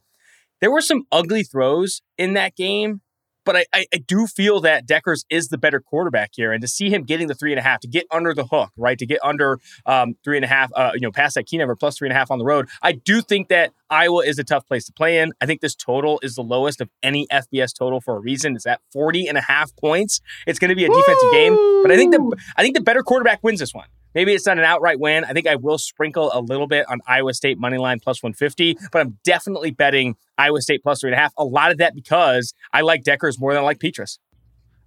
[0.60, 3.00] there were some ugly throws in that game
[3.44, 6.68] but I, I, I, do feel that Dekkers is the better quarterback here, and to
[6.68, 9.06] see him getting the three and a half, to get under the hook, right, to
[9.06, 11.98] get under um, three and a half, uh, you know, past that key number plus
[11.98, 14.66] three and a half on the road, I do think that Iowa is a tough
[14.66, 15.32] place to play in.
[15.40, 18.54] I think this total is the lowest of any FBS total for a reason.
[18.54, 20.20] It's at 40 and a half points.
[20.46, 21.32] It's going to be a defensive Woo!
[21.32, 23.86] game, but I think the I think the better quarterback wins this one.
[24.14, 25.24] Maybe it's not an outright win.
[25.24, 28.76] I think I will sprinkle a little bit on Iowa State money line plus 150,
[28.90, 31.32] but I'm definitely betting Iowa State plus three and a half.
[31.36, 34.18] A lot of that because I like Dekkers more than I like Petras.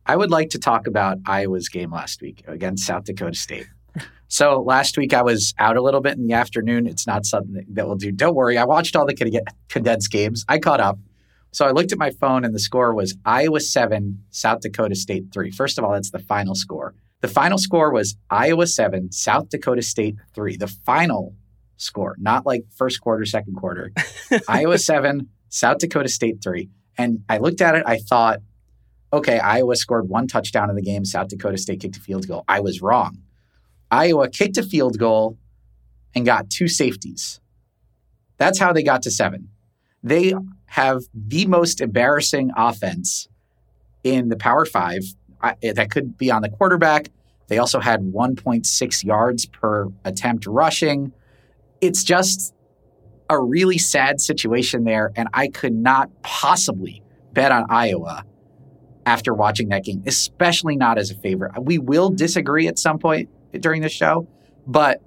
[0.06, 3.68] I would like to talk about Iowa's game last week against South Dakota State.
[4.28, 6.88] So last week I was out a little bit in the afternoon.
[6.88, 8.12] It's not something that we'll do.
[8.12, 8.58] Don't worry.
[8.58, 10.44] I watched all the condensed games.
[10.50, 10.98] I caught up.
[11.52, 15.26] So I looked at my phone and the score was Iowa 7, South Dakota State
[15.32, 15.52] 3.
[15.52, 16.96] First of all, that's the final score.
[17.24, 20.58] The final score was Iowa 7, South Dakota State 3.
[20.58, 21.34] The final
[21.78, 23.94] score, not like first quarter, second quarter.
[24.50, 26.70] Iowa 7, South Dakota State 3.
[26.98, 28.42] And I looked at it, I thought,
[29.14, 32.44] okay, Iowa scored one touchdown in the game, South Dakota State kicked a field goal.
[32.50, 33.20] I was wrong.
[33.90, 35.38] Iowa kicked a field goal
[36.14, 37.40] and got two safeties.
[38.36, 39.48] That's how they got to seven.
[40.04, 40.34] They
[40.66, 43.30] have the most embarrassing offense
[44.04, 45.04] in the Power Five
[45.62, 47.10] that could be on the quarterback.
[47.48, 51.12] They also had 1.6 yards per attempt rushing.
[51.82, 52.54] It's just
[53.30, 55.12] a really sad situation there.
[55.16, 57.04] And I could not possibly
[57.34, 58.24] bet on Iowa
[59.06, 61.52] after watching that game, especially not as a favorite.
[61.62, 63.30] We will disagree at some point
[63.60, 64.28] during the show,
[64.66, 65.02] but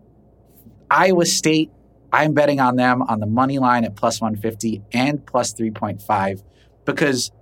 [0.91, 1.71] Iowa State,
[2.13, 6.43] I'm betting on them on the money line at plus 150 and plus 3.5
[6.85, 7.33] because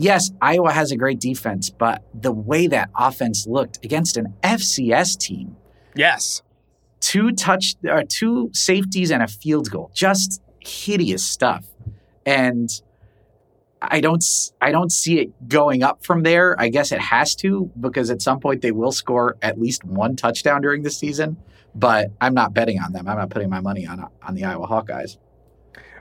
[0.00, 5.18] yes, Iowa has a great defense, but the way that offense looked against an FCS
[5.18, 5.56] team.
[5.94, 6.42] Yes.
[7.00, 9.90] Two touch uh, two safeties and a field goal.
[9.94, 11.66] Just hideous stuff.
[12.26, 12.68] And
[13.80, 14.24] I don't
[14.60, 16.54] I don't see it going up from there.
[16.58, 20.16] I guess it has to because at some point they will score at least one
[20.16, 21.38] touchdown during the season,
[21.74, 23.08] but I'm not betting on them.
[23.08, 25.16] I'm not putting my money on on the Iowa Hawkeyes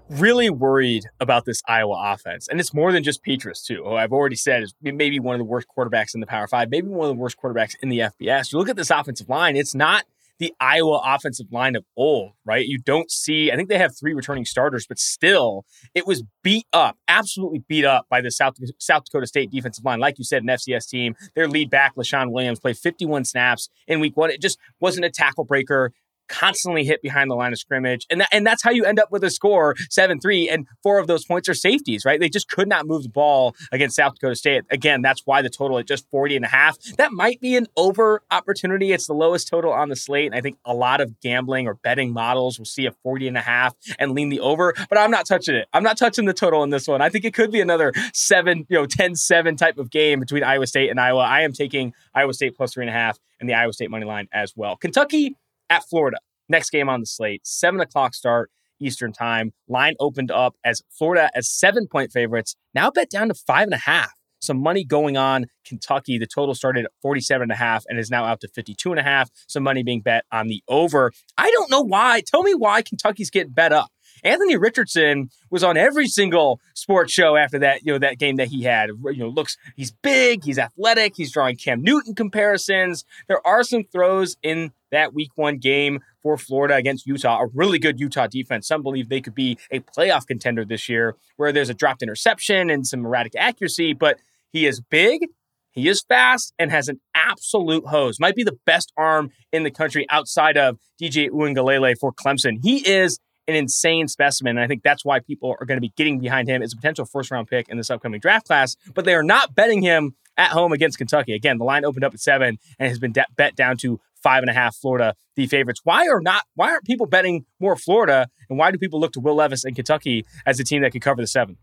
[0.10, 2.48] really worried about this Iowa offense.
[2.48, 3.84] And it's more than just Petras, too.
[3.86, 6.70] Oh, I've already said is maybe one of the worst quarterbacks in the Power Five,
[6.70, 8.52] maybe one of the worst quarterbacks in the FBS.
[8.52, 10.06] You look at this offensive line, it's not
[10.40, 12.66] the Iowa offensive line of old, right?
[12.66, 16.66] You don't see, I think they have three returning starters, but still, it was beat
[16.72, 20.00] up, absolutely beat up by the South, South Dakota State defensive line.
[20.00, 21.16] Like you said, an FCS team.
[21.36, 24.32] Their lead back, Leshon Williams, played 51 snaps in week one.
[24.32, 25.92] It just wasn't a tackle breaker
[26.30, 28.06] constantly hit behind the line of scrimmage.
[28.10, 30.50] And, and that's how you end up with a score 7 3.
[30.50, 32.20] And four of those points are safeties, right?
[32.20, 34.64] They just could not move the ball against South Dakota State.
[34.72, 36.80] Again, that's why the total at just 40 and a half.
[36.98, 38.92] That might be an over opportunity.
[38.92, 40.28] It's the lowest total on the slate.
[40.28, 43.38] And I think a lot of gambling or betting models will see a 40 and
[43.38, 44.74] a half and lean the over.
[44.90, 45.68] But I'm not touching it.
[45.74, 47.02] I'm not touching the total in this one.
[47.02, 50.44] I think it could be another 7, you know, 10 7 type of game between
[50.44, 51.22] Iowa State and Iowa.
[51.22, 54.06] I am taking Iowa State plus three and a half and the Iowa State money
[54.06, 54.76] line as well.
[54.76, 55.36] Kentucky
[55.70, 56.18] at Florida.
[56.48, 59.52] Next game on the slate, seven o'clock start Eastern time.
[59.68, 63.74] Line opened up as Florida as seven point favorites, now bet down to five and
[63.74, 64.12] a half.
[64.42, 66.18] some money going on Kentucky.
[66.18, 69.00] The total started at 47 and a half and is now out to 52 and
[69.00, 69.30] a half.
[69.48, 71.12] Some money being bet on the over.
[71.38, 72.22] I don't know why.
[72.26, 73.90] Tell me why Kentucky's getting bet up.
[74.24, 78.48] Anthony Richardson was on every single sports show after that, you know, that game that
[78.48, 78.90] he had.
[78.90, 83.06] You know, looks he's big, he's athletic, he's drawing Cam Newton comparisons.
[83.28, 87.80] There are some throws in that week one game for Florida against Utah, a really
[87.80, 88.68] good Utah defense.
[88.68, 92.70] Some believe they could be a playoff contender this year, where there's a dropped interception
[92.70, 94.18] and some erratic accuracy, but
[94.52, 95.28] he is big,
[95.72, 98.20] he is fast, and has an absolute hose.
[98.20, 102.58] Might be the best arm in the country outside of DJ Uiagalelei for Clemson.
[102.62, 104.58] He is an insane specimen.
[104.58, 106.76] And I think that's why people are going to be getting behind him as a
[106.76, 108.76] potential first round pick in this upcoming draft class.
[108.94, 111.34] But they are not betting him at home against Kentucky.
[111.34, 114.44] Again, the line opened up at seven and has been de- bet down to five
[114.44, 114.76] and a half.
[114.76, 115.82] Florida, the favorites.
[115.84, 116.44] Why are not?
[116.56, 118.28] Why aren't people betting more Florida?
[118.50, 121.02] And why do people look to Will Levis and Kentucky as a team that could
[121.02, 121.58] cover the seven?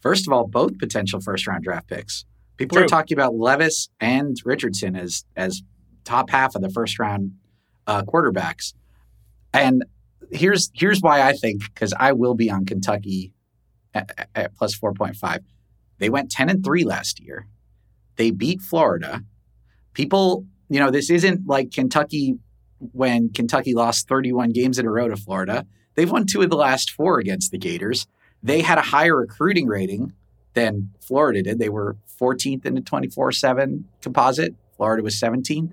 [0.00, 2.24] First of all, both potential first round draft picks.
[2.56, 2.84] People True.
[2.84, 5.62] are talking about Levis and Richardson as as
[6.04, 7.32] top half of the first round
[7.86, 8.74] uh, quarterbacks.
[9.52, 9.84] And
[10.30, 13.32] here's here's why I think because I will be on Kentucky
[13.94, 15.40] at, at plus four point five.
[15.98, 17.46] They went ten and three last year.
[18.16, 19.22] They beat Florida.
[19.94, 22.38] People, you know, this isn't like Kentucky
[22.78, 25.66] when Kentucky lost 31 games in a row to Florida.
[25.94, 28.06] They've won two of the last four against the Gators.
[28.42, 30.12] They had a higher recruiting rating
[30.54, 31.58] than Florida did.
[31.58, 34.54] They were 14th in the 24 7 composite.
[34.76, 35.72] Florida was 17th.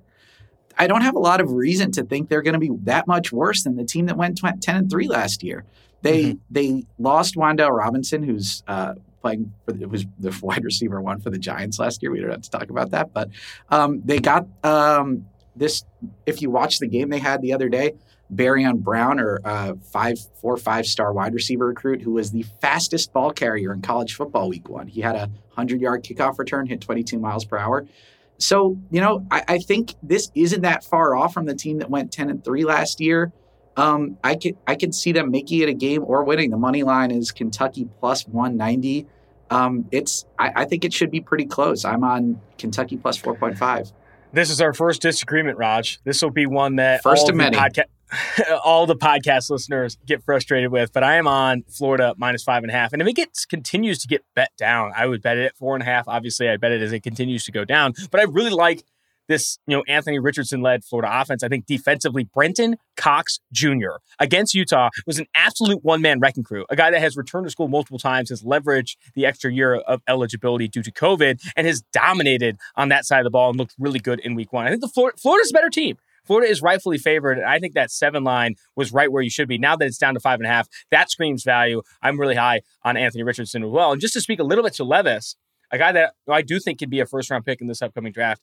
[0.77, 3.31] I don't have a lot of reason to think they're going to be that much
[3.31, 5.65] worse than the team that went 10 and 3 last year.
[6.01, 6.37] They mm-hmm.
[6.51, 11.31] they lost Wan'Dale Robinson, who's uh, playing for the, was the wide receiver one for
[11.31, 12.11] the Giants last year.
[12.11, 13.29] We don't have to talk about that, but
[13.69, 15.83] um, they got um, this.
[16.25, 17.93] If you watch the game they had the other day,
[18.33, 23.13] Barion Brown, or uh, five four five star wide receiver recruit, who was the fastest
[23.13, 24.87] ball carrier in college football week one.
[24.87, 27.87] He had a hundred yard kickoff return, hit 22 miles per hour.
[28.37, 31.89] So, you know, I, I, think this isn't that far off from the team that
[31.89, 33.31] went 10 and 3 last year.
[33.77, 36.49] Um, I could I could see them making it a game or winning.
[36.49, 39.05] The money line is Kentucky plus 190.
[39.49, 41.85] Um, it's I, I think it should be pretty close.
[41.85, 43.91] I'm on Kentucky plus 4.5.
[44.31, 45.99] This is our first disagreement, Raj.
[46.03, 47.57] This will be one that first of many.
[47.57, 47.85] Podca-
[48.63, 52.71] all the podcast listeners get frustrated with, but I am on Florida minus five and
[52.71, 52.93] a half.
[52.93, 55.75] And if it gets continues to get bet down, I would bet it at four
[55.75, 56.07] and a half.
[56.07, 57.93] Obviously, I bet it as it continues to go down.
[58.11, 58.83] But I really like
[59.27, 61.43] this, you know, Anthony Richardson led Florida offense.
[61.43, 63.97] I think defensively, Brenton Cox Jr.
[64.19, 66.65] against Utah was an absolute one man wrecking crew.
[66.69, 70.01] A guy that has returned to school multiple times, has leveraged the extra year of
[70.07, 73.75] eligibility due to COVID, and has dominated on that side of the ball and looked
[73.79, 74.65] really good in week one.
[74.65, 75.97] I think the Florida, Florida's a better team.
[76.25, 77.37] Florida is rightfully favored.
[77.37, 79.57] And I think that seven line was right where you should be.
[79.57, 81.81] Now that it's down to five and a half, that screams value.
[82.01, 83.91] I'm really high on Anthony Richardson as well.
[83.91, 85.35] And just to speak a little bit to Levis,
[85.71, 88.11] a guy that I do think could be a first round pick in this upcoming
[88.11, 88.41] draft.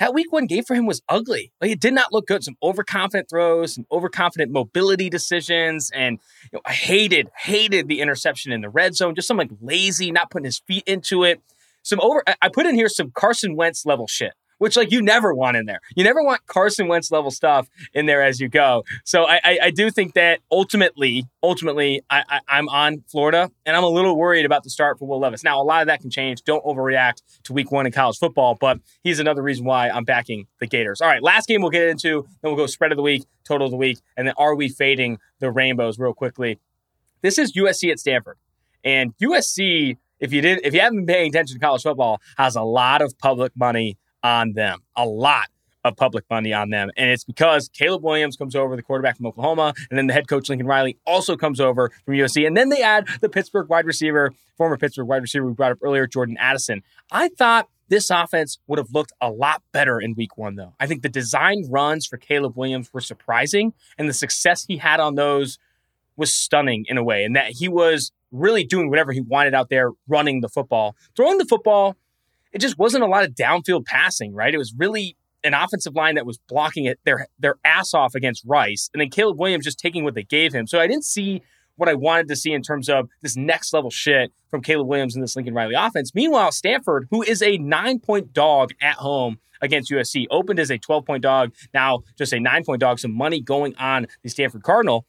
[0.00, 1.52] That week one game for him was ugly.
[1.60, 2.42] Like it did not look good.
[2.42, 6.18] Some overconfident throws, some overconfident mobility decisions, and
[6.52, 9.14] you know, I hated, hated the interception in the red zone.
[9.14, 11.40] Just some like lazy, not putting his feet into it.
[11.82, 12.24] Some over.
[12.42, 15.66] I put in here some Carson Wentz level shit which like you never want in
[15.66, 15.80] there.
[15.96, 18.84] You never want Carson Wentz level stuff in there as you go.
[19.04, 23.76] So I, I, I do think that ultimately, ultimately, I, I, am on Florida, and
[23.76, 25.44] I'm a little worried about the start for Will Levis.
[25.44, 26.42] Now, a lot of that can change.
[26.42, 30.46] Don't overreact to Week One in college football, but he's another reason why I'm backing
[30.60, 31.00] the Gators.
[31.00, 32.26] All right, last game we'll get into.
[32.42, 34.68] Then we'll go spread of the week, total of the week, and then are we
[34.68, 36.58] fading the rainbows real quickly?
[37.22, 38.36] This is USC at Stanford,
[38.84, 42.56] and USC if you didn't if you haven't been paying attention to college football has
[42.56, 45.46] a lot of public money on them, a lot
[45.84, 46.90] of public money on them.
[46.96, 50.26] And it's because Caleb Williams comes over, the quarterback from Oklahoma, and then the head
[50.26, 52.46] coach Lincoln Riley also comes over from USC.
[52.46, 55.78] And then they add the Pittsburgh wide receiver, former Pittsburgh wide receiver we brought up
[55.82, 56.82] earlier, Jordan Addison.
[57.12, 60.72] I thought this offense would have looked a lot better in week one, though.
[60.80, 65.00] I think the design runs for Caleb Williams were surprising, and the success he had
[65.00, 65.58] on those
[66.16, 69.68] was stunning in a way, and that he was really doing whatever he wanted out
[69.68, 70.96] there running the football.
[71.14, 71.96] Throwing the football
[72.54, 74.54] it just wasn't a lot of downfield passing, right?
[74.54, 78.44] It was really an offensive line that was blocking it their their ass off against
[78.46, 80.66] Rice, and then Caleb Williams just taking what they gave him.
[80.66, 81.42] So I didn't see
[81.76, 85.16] what I wanted to see in terms of this next level shit from Caleb Williams
[85.16, 86.14] in this Lincoln Riley offense.
[86.14, 90.78] Meanwhile, Stanford, who is a nine point dog at home against USC, opened as a
[90.78, 93.00] 12 point dog, now just a nine point dog.
[93.00, 95.06] Some money going on the Stanford Cardinal.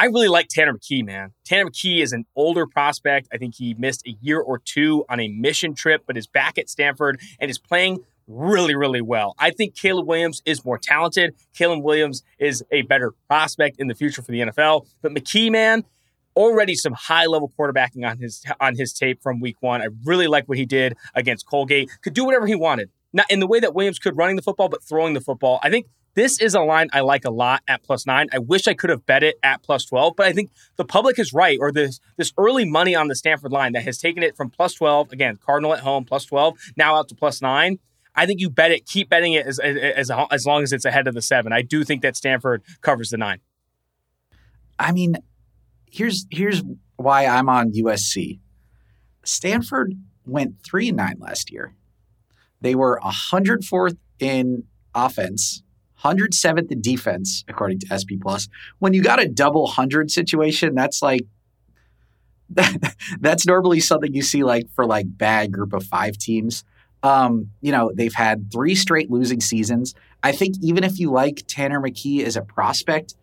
[0.00, 1.32] I really like Tanner McKee, man.
[1.44, 3.28] Tanner McKee is an older prospect.
[3.34, 6.56] I think he missed a year or two on a mission trip, but is back
[6.56, 9.34] at Stanford and is playing really, really well.
[9.38, 11.34] I think Caleb Williams is more talented.
[11.54, 14.86] Caleb Williams is a better prospect in the future for the NFL.
[15.02, 15.84] But McKee, man,
[16.34, 19.82] already some high level quarterbacking on his on his tape from week one.
[19.82, 21.90] I really like what he did against Colgate.
[22.02, 22.88] Could do whatever he wanted.
[23.12, 25.60] Not in the way that Williams could running the football, but throwing the football.
[25.62, 25.88] I think
[26.20, 28.26] this is a line I like a lot at plus nine.
[28.30, 31.18] I wish I could have bet it at plus 12, but I think the public
[31.18, 34.36] is right, or this this early money on the Stanford line that has taken it
[34.36, 37.78] from plus 12, again, Cardinal at home, plus 12, now out to plus nine.
[38.14, 41.06] I think you bet it, keep betting it as, as, as long as it's ahead
[41.06, 41.54] of the seven.
[41.54, 43.40] I do think that Stanford covers the nine.
[44.78, 45.16] I mean,
[45.90, 46.62] here's here's
[46.96, 48.40] why I'm on USC.
[49.24, 49.94] Stanford
[50.26, 51.74] went three and nine last year.
[52.60, 54.64] They were 104th in
[54.94, 55.62] offense,
[56.02, 58.48] 107th in defense, according to SP Plus.
[58.78, 61.26] When you got a double hundred situation, that's like
[62.50, 66.64] that, that's normally something you see like for like bad group of five teams.
[67.02, 69.94] Um, you know, they've had three straight losing seasons.
[70.22, 73.14] I think even if you like Tanner McKee as a prospect,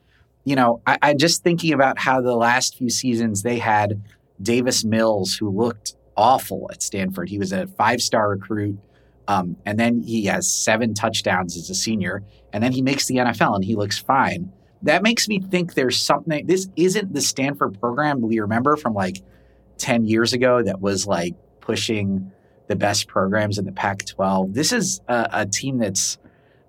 [0.46, 4.02] you know, I, I just thinking about how the last few seasons they had
[4.42, 7.30] Davis Mills, who looked awful at Stanford.
[7.30, 8.80] He was a five star recruit.
[9.28, 12.24] Um, and then he has seven touchdowns as a senior.
[12.54, 14.52] And then he makes the NFL and he looks fine.
[14.84, 16.46] That makes me think there's something.
[16.46, 19.22] This isn't the Stanford program we remember from like
[19.80, 22.32] 10 years ago that was like pushing
[22.68, 24.54] the best programs in the Pac 12.
[24.54, 26.18] This is a, a team that's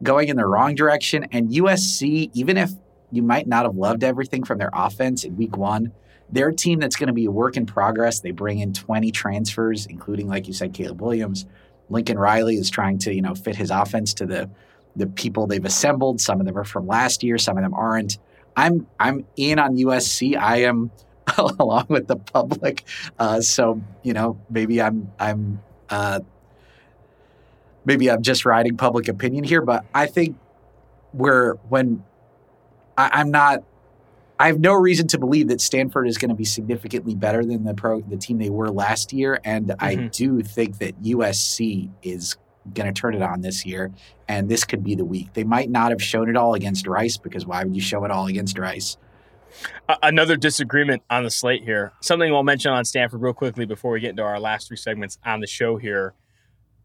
[0.02, 1.26] going in the wrong direction.
[1.32, 2.70] And USC, even if
[3.11, 5.92] you might not have loved everything from their offense in week one,
[6.30, 8.20] they're a team that's going to be a work in progress.
[8.20, 11.46] They bring in 20 transfers, including, like you said, Caleb Williams.
[11.91, 14.51] Lincoln Riley is trying to, you know, fit his offense to the
[14.97, 16.20] the people they've assembled.
[16.20, 18.18] Some of them are from last year, some of them aren't.
[18.57, 20.36] I'm I'm in on USC.
[20.36, 20.91] I am
[21.39, 22.84] along with the public.
[23.18, 26.20] Uh, so you know, maybe I'm I'm uh,
[27.84, 30.36] maybe I'm just riding public opinion here, but I think
[31.12, 32.05] we're when
[32.97, 33.62] I, I'm not
[34.39, 37.64] I have no reason to believe that Stanford is going to be significantly better than
[37.64, 39.84] the pro the team they were last year, and mm-hmm.
[39.84, 42.36] I do think that USC is
[42.74, 43.91] going to turn it on this year,
[44.28, 45.32] and this could be the week.
[45.32, 48.11] They might not have shown it all against Rice because why would you show it
[48.11, 48.97] all against Rice?
[50.03, 51.93] Another disagreement on the slate here.
[52.01, 55.18] Something we'll mention on Stanford real quickly before we get into our last three segments
[55.24, 56.14] on the show here.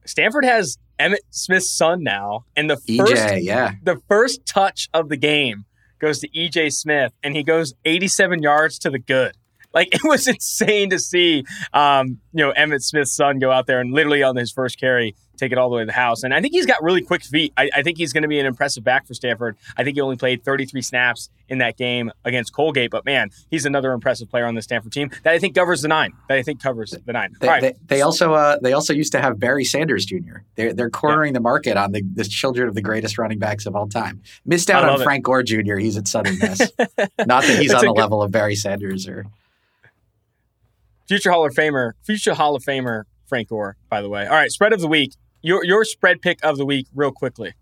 [0.05, 3.73] Stanford has Emmitt Smith's son now, and the EJ, first yeah.
[3.83, 5.65] the first touch of the game
[6.03, 9.35] goes to EJ Smith, and he goes 87 yards to the good.
[9.73, 13.79] Like it was insane to see, um, you know, Emmitt Smith's son go out there
[13.79, 16.23] and literally on his first carry take it all the way to the house.
[16.23, 17.53] And I think he's got really quick feet.
[17.57, 19.57] I, I think he's going to be an impressive back for Stanford.
[19.77, 23.65] I think he only played 33 snaps in that game against Colgate, but man, he's
[23.65, 26.13] another impressive player on the Stanford team that I think covers the nine.
[26.29, 27.33] That I think covers the nine.
[27.39, 30.39] They, they, they also uh, they also used to have Barry Sanders Jr.
[30.55, 31.39] They're they're cornering yeah.
[31.39, 34.21] the market on the, the children of the greatest running backs of all time.
[34.45, 35.75] Missed out on Frank Gore Jr.
[35.75, 36.59] He's at Southern Miss.
[37.25, 39.25] Not that he's on the good, level of Barry Sanders or
[41.07, 44.25] future Hall of Famer, future Hall of Famer Frank Gore, by the way.
[44.25, 45.13] All right, spread of the week.
[45.43, 47.53] Your your spread pick of the week, real quickly.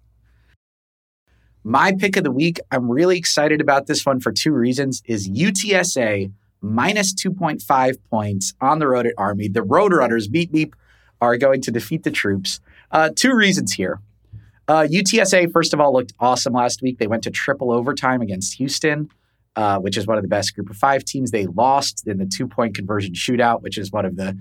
[1.64, 5.30] My pick of the week, I'm really excited about this one for two reasons, is
[5.30, 9.48] UTSA minus 2.5 points on the road at Army.
[9.48, 10.76] The Roadrunners, beep beep,
[11.22, 12.60] are going to defeat the troops.
[12.92, 14.00] Uh, two reasons here.
[14.68, 17.00] Uh, UTSA, first of all, looked awesome last week.
[17.00, 19.10] They went to triple overtime against Houston
[19.56, 21.32] uh, which is one of the best group of five teams.
[21.32, 24.38] They lost in the two point conversion shootout, which is one of the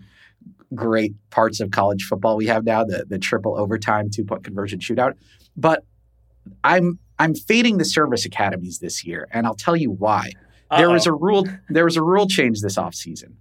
[0.75, 4.79] great parts of college football we have now, the, the triple overtime two point conversion
[4.79, 5.15] shootout.
[5.57, 5.85] But
[6.65, 10.33] I'm I'm fading the service academies this year, and I'll tell you why.
[10.71, 10.79] Uh-oh.
[10.79, 13.33] There was a rule there was a rule change this offseason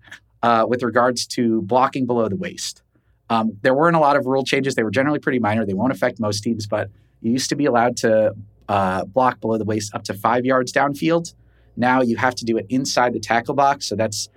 [0.44, 2.84] uh, with regards to blocking below the waist.
[3.30, 4.76] Um, there weren't a lot of rule changes.
[4.76, 5.66] They were generally pretty minor.
[5.66, 6.90] They won't affect most teams, but
[7.22, 8.34] you used to be allowed to
[8.68, 11.34] uh, block below the waist up to five yards downfield.
[11.78, 13.88] Now you have to do it inside the tackle box.
[13.88, 14.30] So that's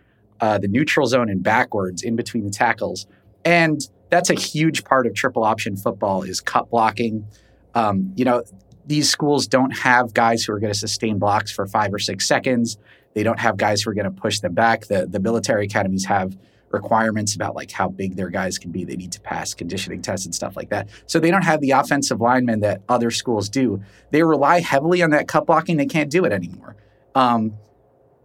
[0.43, 3.07] uh, the neutral zone and backwards in between the tackles.
[3.45, 3.81] And
[4.11, 7.27] that's a huge part of triple option football is cut blocking.
[7.75, 8.43] Um, you know,
[8.85, 12.27] these schools don't have guys who are going to sustain blocks for five or six
[12.27, 12.77] seconds.
[13.15, 14.87] They don't have guys who are going to push them back.
[14.87, 16.37] The the military academies have
[16.71, 18.85] requirements about like how big their guys can be.
[18.85, 20.89] They need to pass conditioning tests and stuff like that.
[21.07, 23.81] So they don't have the offensive linemen that other schools do.
[24.11, 25.77] They rely heavily on that cut blocking.
[25.77, 26.75] They can't do it anymore.
[27.15, 27.55] Um,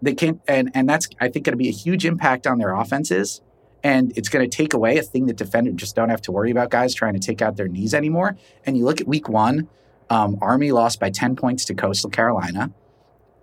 [0.02, 2.74] they can't, and and that's I think going to be a huge impact on their
[2.74, 3.42] offenses,
[3.84, 6.52] and it's going to take away a thing that defenders just don't have to worry
[6.52, 8.38] about guys trying to take out their knees anymore.
[8.66, 9.68] And you look at Week One,
[10.10, 12.72] um, Army lost by ten points to Coastal Carolina.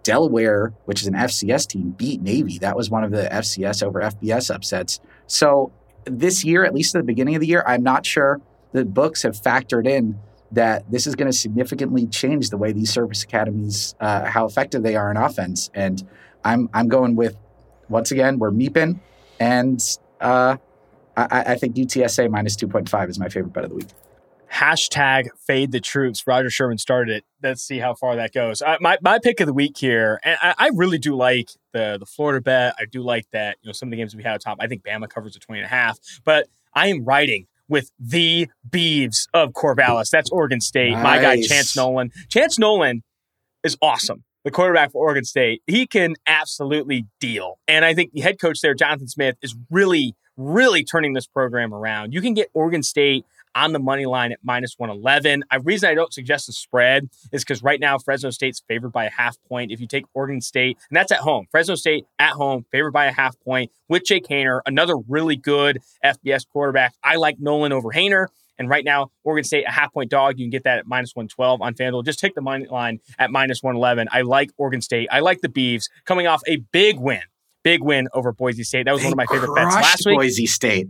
[0.04, 2.58] Delaware, which is an FCS team, beat Navy.
[2.58, 5.00] That was one of the FCS over FBS upsets.
[5.26, 5.72] So
[6.04, 8.42] this year, at least at the beginning of the year, I'm not sure
[8.72, 10.18] the books have factored in
[10.52, 14.82] that this is going to significantly change the way these service academies, uh, how effective
[14.82, 15.70] they are in offense.
[15.74, 16.06] And
[16.44, 17.36] I'm I'm going with
[17.88, 19.00] once again, we're meeping.
[19.40, 19.80] And
[20.20, 20.56] uh,
[21.16, 23.88] I, I think UTSA minus 2.5 is my favorite bet of the week.
[24.52, 26.24] Hashtag fade the troops.
[26.26, 27.24] Rodger Sherman started it.
[27.42, 28.62] Let's see how far that goes.
[28.62, 31.96] I, my, my pick of the week here, and I, I, really do like the
[31.98, 32.74] the Florida bet.
[32.78, 34.58] I do like that, you know, some of the games we had on top.
[34.60, 38.48] I think Bama covers a 20 and a half, but I am riding with the
[38.68, 40.10] Beavs of Corvallis.
[40.10, 40.92] That's Oregon State.
[40.92, 41.02] Nice.
[41.02, 42.12] My guy, Chance Nolan.
[42.28, 43.02] Chance Nolan
[43.64, 44.22] is awesome.
[44.44, 45.62] The quarterback for Oregon State.
[45.66, 47.58] He can absolutely deal.
[47.66, 51.72] And I think the head coach there, Jonathan Smith, is really, really turning this program
[51.72, 52.12] around.
[52.12, 53.24] You can get Oregon State
[53.54, 55.44] on the money line at minus 111.
[55.50, 59.04] The reason I don't suggest the spread is because right now Fresno State's favored by
[59.04, 59.70] a half point.
[59.70, 63.06] If you take Oregon State, and that's at home, Fresno State at home, favored by
[63.06, 66.94] a half point with Jake Haener, another really good FBS quarterback.
[67.02, 68.26] I like Nolan over Haener.
[68.58, 70.38] And right now, Oregon State, a half point dog.
[70.38, 72.04] You can get that at minus 112 on FanDuel.
[72.04, 74.08] Just take the money line at minus 111.
[74.12, 75.08] I like Oregon State.
[75.10, 77.22] I like the Beavs coming off a big win.
[77.62, 78.84] Big win over Boise State.
[78.84, 80.18] That was they one of my favorite bets last week.
[80.18, 80.86] Boise State.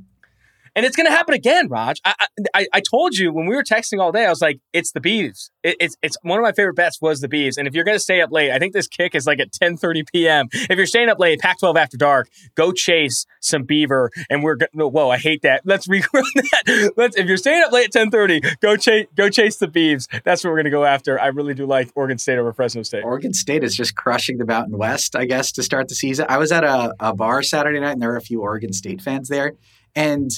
[0.77, 2.01] And it's going to happen again, Raj.
[2.05, 2.15] I,
[2.55, 5.01] I, I told you when we were texting all day, I was like, it's the
[5.01, 5.51] Beavs.
[5.63, 7.57] It, it's it's one of my favorite bets was the Beavs.
[7.57, 9.53] And if you're going to stay up late, I think this kick is like at
[9.53, 10.49] 10:30 p.m.
[10.53, 14.11] If you're staying up late, Pac-12 after dark, go chase some beaver.
[14.29, 15.63] And we're no, whoa, I hate that.
[15.65, 16.05] Let's rerun
[16.35, 16.93] that.
[16.97, 20.09] Let's if you're staying up late at 10:30, go chase go chase the Beavs.
[20.25, 21.21] That's what we're going to go after.
[21.21, 23.05] I really do like Oregon State over Fresno State.
[23.05, 26.27] Oregon State is just crushing the Mountain West, I guess, to start the season.
[26.29, 29.01] I was at a, a bar Saturday night, and there were a few Oregon State
[29.01, 29.53] fans there,
[29.95, 30.31] and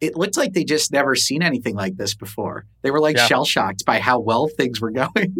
[0.00, 2.64] it looked like they just never seen anything like this before.
[2.82, 3.26] They were like yeah.
[3.26, 5.34] shell shocked by how well things were going.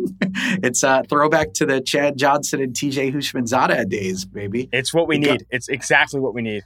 [0.62, 4.68] it's a throwback to the Chad Johnson and TJ Houshmandzadeh days, baby.
[4.72, 5.46] It's what we need.
[5.50, 6.62] It's exactly what we need.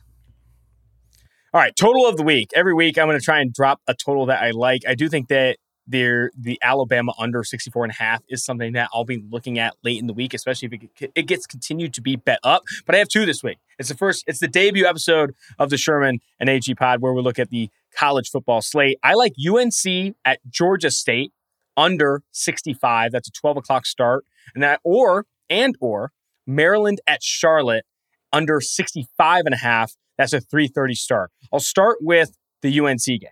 [1.52, 2.50] All right, total of the week.
[2.56, 4.82] Every week I'm going to try and drop a total that I like.
[4.88, 8.88] I do think that there the Alabama under 64 and a half is something that
[8.92, 12.00] I'll be looking at late in the week, especially if it, it gets continued to
[12.00, 12.64] be bet up.
[12.86, 13.58] But I have two this week.
[13.78, 17.22] It's the first, it's the debut episode of the Sherman and AG pod where we
[17.22, 18.98] look at the college football slate.
[19.02, 21.32] I like UNC at Georgia State
[21.76, 23.12] under 65.
[23.12, 24.24] That's a 12 o'clock start.
[24.54, 26.12] And that, or, and or
[26.46, 27.84] Maryland at Charlotte
[28.32, 29.94] under 65 and a half.
[30.18, 31.30] That's a 330 start.
[31.52, 33.30] I'll start with the UNC game.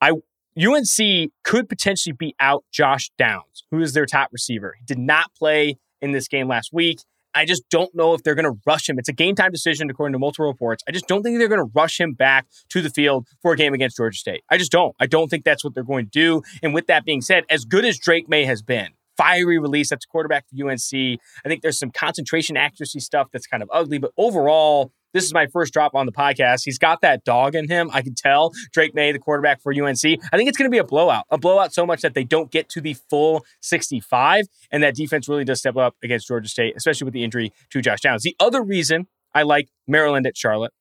[0.00, 0.12] I
[0.58, 4.74] UNC could potentially be out Josh Downs, who is their top receiver.
[4.78, 7.00] He did not play in this game last week.
[7.38, 8.98] I just don't know if they're going to rush him.
[8.98, 10.82] It's a game time decision, according to multiple reports.
[10.88, 13.56] I just don't think they're going to rush him back to the field for a
[13.56, 14.42] game against Georgia State.
[14.50, 14.96] I just don't.
[14.98, 16.42] I don't think that's what they're going to do.
[16.64, 20.04] And with that being said, as good as Drake Maye has been, fiery release, that's
[20.04, 20.80] quarterback for UNC.
[20.92, 25.32] I think there's some concentration accuracy stuff that's kind of ugly, but overall, this is
[25.32, 26.62] my first drop on the podcast.
[26.64, 27.90] He's got that dog in him.
[27.92, 28.52] I can tell.
[28.72, 30.04] Drake Maye, the quarterback for UNC.
[30.04, 31.24] I think it's going to be a blowout.
[31.30, 34.46] A blowout so much that they don't get to the full 65.
[34.70, 37.80] And that defense really does step up against Georgia State, especially with the injury to
[37.80, 38.22] Josh Downs.
[38.22, 40.72] The other reason I like Maryland at Charlotte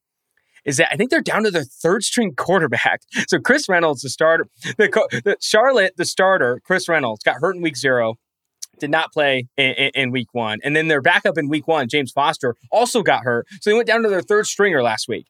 [0.65, 3.01] is that I think they're down to their third string quarterback.
[3.27, 4.47] So Chris Reynolds, the starter,
[4.77, 4.87] the,
[5.23, 8.15] the Charlotte, the starter, Chris Reynolds got hurt in week zero
[8.79, 10.59] did not play in, in, in, week one.
[10.63, 13.47] And then their backup in week one, James Foster, also got hurt.
[13.61, 15.27] So they went down to their third stringer last week.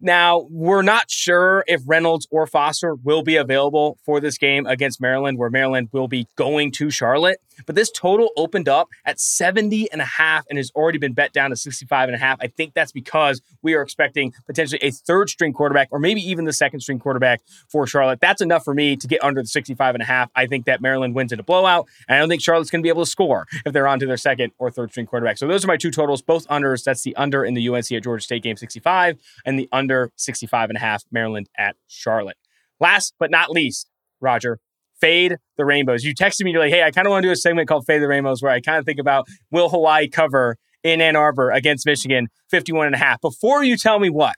[0.00, 5.00] Now, we're not sure if Reynolds or Foster will be available for this game against
[5.00, 7.38] Maryland, where Maryland will be going to Charlotte.
[7.64, 11.32] But this total opened up at 70 and a half and has already been bet
[11.32, 12.38] down to 65 and a half.
[12.40, 16.44] I think that's because we are expecting potentially a third string quarterback or maybe even
[16.44, 18.20] the second string quarterback for Charlotte.
[18.20, 20.30] That's enough for me to get under the 65 and a half.
[20.34, 21.86] I think that Maryland wins in a blowout.
[22.08, 24.06] And I don't think Charlotte's going to be able to score if they're on to
[24.06, 25.38] their second or third string quarterback.
[25.38, 26.84] So those are my two totals, both unders.
[26.84, 30.70] That's the under in the UNC at Georgia State game 65 and the under 65
[30.70, 32.36] and a half Maryland at Charlotte.
[32.80, 33.88] Last but not least,
[34.20, 34.60] Rodger,
[35.00, 36.04] fade the rainbows.
[36.04, 37.86] You texted me, you're like, hey, I kind of want to do a segment called
[37.86, 41.50] Fade the Rainbows where I kind of think about will Hawaii cover in Ann Arbor
[41.50, 43.20] against Michigan 51 and a half.
[43.20, 44.36] Before you tell me what,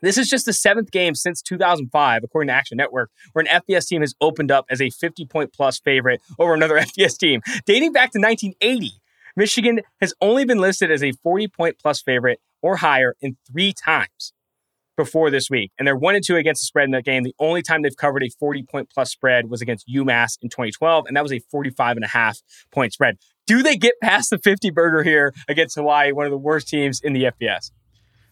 [0.00, 3.86] this is just the seventh game since 2005, according to Action Network, where an FBS
[3.88, 7.40] team has opened up as a 50 point plus favorite over another FBS team.
[7.66, 8.92] Dating back to 1980,
[9.36, 13.72] Michigan has only been listed as a 40 point plus favorite or higher in three
[13.72, 14.32] times
[14.98, 17.22] before this week, and they're one and two against the spread in that game.
[17.22, 21.06] The only time they've covered a 40 point plus spread was against UMass in 2012,
[21.06, 22.40] and that was a 45 and a half
[22.70, 23.16] point spread.
[23.46, 27.00] Do they get past the 50 burger here against Hawaii, one of the worst teams
[27.00, 27.70] in the FBS?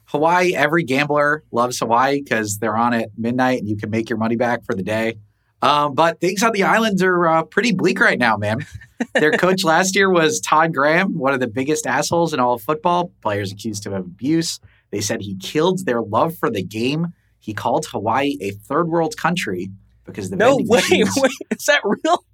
[0.09, 4.19] Hawaii, every gambler loves Hawaii because they're on at midnight and you can make your
[4.19, 5.17] money back for the day.
[5.63, 8.67] Um, but things on the islands are uh, pretty bleak right now, man.
[9.15, 12.63] Their coach last year was Todd Graham, one of the biggest assholes in all of
[12.63, 13.11] football.
[13.23, 14.61] Players accused him of abuse.
[14.91, 17.09] They said he killed their love for the game.
[17.39, 19.71] He called Hawaii a third world country
[20.05, 22.25] because the no way, machines, wait, is that real?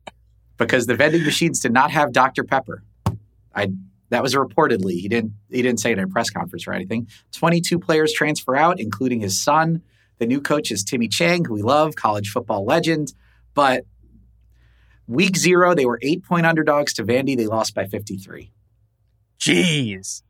[0.56, 2.82] Because the vending machines did not have Dr Pepper.
[3.54, 3.68] I
[4.10, 5.00] That was reportedly.
[5.00, 7.08] He didn't he didn't say it in a press conference or anything.
[7.32, 9.82] 22 players transfer out, including his son.
[10.18, 13.12] The new coach is Timmy Chang, who we love, college football legend.
[13.54, 13.84] But
[15.06, 17.36] week zero, they were eight point underdogs to Vandy.
[17.36, 18.52] They lost by 53.
[19.40, 20.22] Jeez.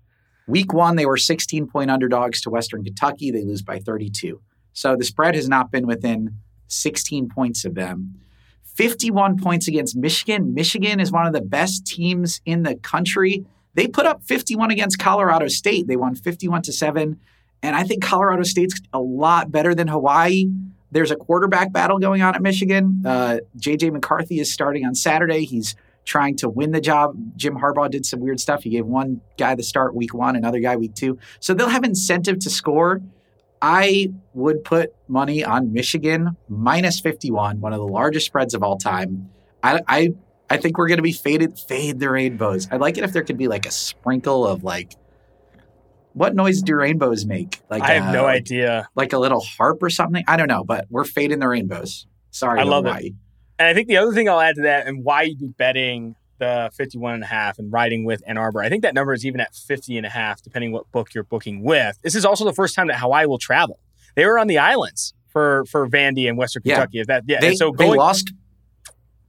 [0.47, 3.31] Week one, they were 16 point underdogs to Western Kentucky.
[3.31, 4.41] They lose by 32.
[4.73, 6.39] So the spread has not been within
[6.69, 8.15] 16 points of them.
[8.75, 10.55] 51 points against Michigan.
[10.55, 13.45] Michigan is one of the best teams in the country.
[13.75, 15.87] They put up 51 against Colorado State.
[15.87, 17.21] They won 51 to 7.
[17.63, 20.47] And I think Colorado State's a lot better than Hawaii.
[20.91, 23.03] There's a quarterback battle going on at Michigan.
[23.05, 25.45] Uh, JJ McCarthy is starting on Saturday.
[25.45, 25.75] He's
[26.05, 27.17] trying to win the job.
[27.37, 28.63] Jim Harbaugh did some weird stuff.
[28.63, 31.19] He gave one guy the start week one, another guy week two.
[31.41, 33.01] So they'll have incentive to score.
[33.61, 38.77] I would put money on Michigan minus 51, one of the largest spreads of all
[38.77, 39.31] time.
[39.63, 40.15] I, I,
[40.51, 42.67] I think we're going to be faded, fade the rainbows.
[42.73, 44.97] I'd like it if there could be like a sprinkle of like,
[46.15, 47.61] what noise do rainbows make?
[47.71, 48.89] Like I have uh, no like- idea.
[48.97, 50.25] like a little harp or something.
[50.27, 52.07] I don't know, but we're fading the rainbows.
[52.31, 53.13] Sorry, I love it.
[53.63, 56.17] And I think the other thing I'll add to that and why you'd be betting
[56.39, 59.25] the 51 and a half and riding with Ann Arbor, I think that number is
[59.25, 61.97] even at 50 and a half, depending what book you're booking with.
[62.03, 63.79] This is also the first time that Hawaii will travel.
[64.17, 66.75] They were on the islands for for Vandy and Western Yeah.
[66.75, 66.99] Kentucky.
[66.99, 68.33] If that yeah, They, so they going lost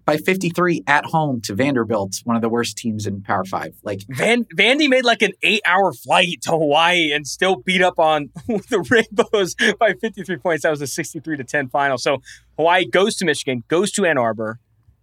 [0.06, 3.76] by 53 at home to Vanderbilt, one of the worst teams in Power Five.
[3.84, 8.00] Like Van Vandy made like an eight hour flight to Hawaii and still beat up
[8.00, 10.64] on the Rainbows by 53 points.
[10.64, 11.98] That was a 63 to 10 final.
[11.98, 12.22] So
[12.58, 14.60] Hawaii goes to Michigan, goes to Ann Arbor,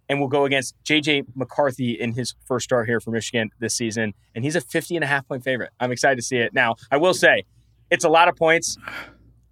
[0.07, 4.13] and will go against JJ McCarthy in his first start here for Michigan this season.
[4.35, 5.71] And he's a 50 and a half point favorite.
[5.79, 6.53] I'm excited to see it.
[6.53, 7.45] Now, I will say
[7.89, 8.77] it's a lot of points.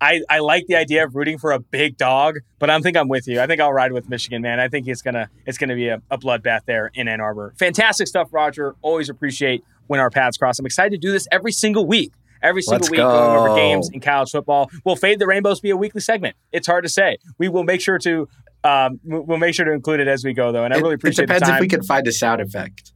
[0.02, 3.10] I, I like the idea of rooting for a big dog, but I think I'm
[3.10, 3.42] with you.
[3.42, 4.60] I think I'll ride with Michigan, man.
[4.60, 7.54] I think it's gonna it's gonna be a, a bloodbath there in Ann Arbor.
[7.58, 8.76] Fantastic stuff, Rodger.
[8.82, 10.60] Always appreciate when our paths cross.
[10.60, 12.14] I'm excited to do this every single week.
[12.42, 14.70] Every single Let's week going over games in college football.
[14.86, 16.38] Will Fade the Rainbows be a weekly segment?
[16.54, 17.18] It's hard to say.
[17.38, 18.30] We will make sure to
[18.64, 20.64] um, we'll make sure to include it as we go though.
[20.64, 22.92] And I it, really it appreciate depends the if we can find a sound effect.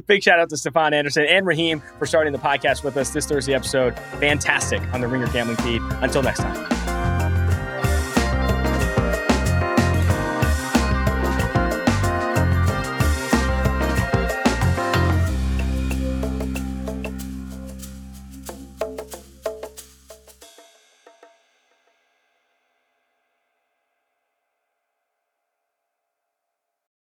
[0.06, 3.26] Big shout out to Stefan Anderson and Raheem for starting the podcast with us this
[3.26, 3.98] Thursday episode.
[4.20, 5.82] Fantastic on the Ringer Gambling feed.
[6.02, 6.73] Until next time.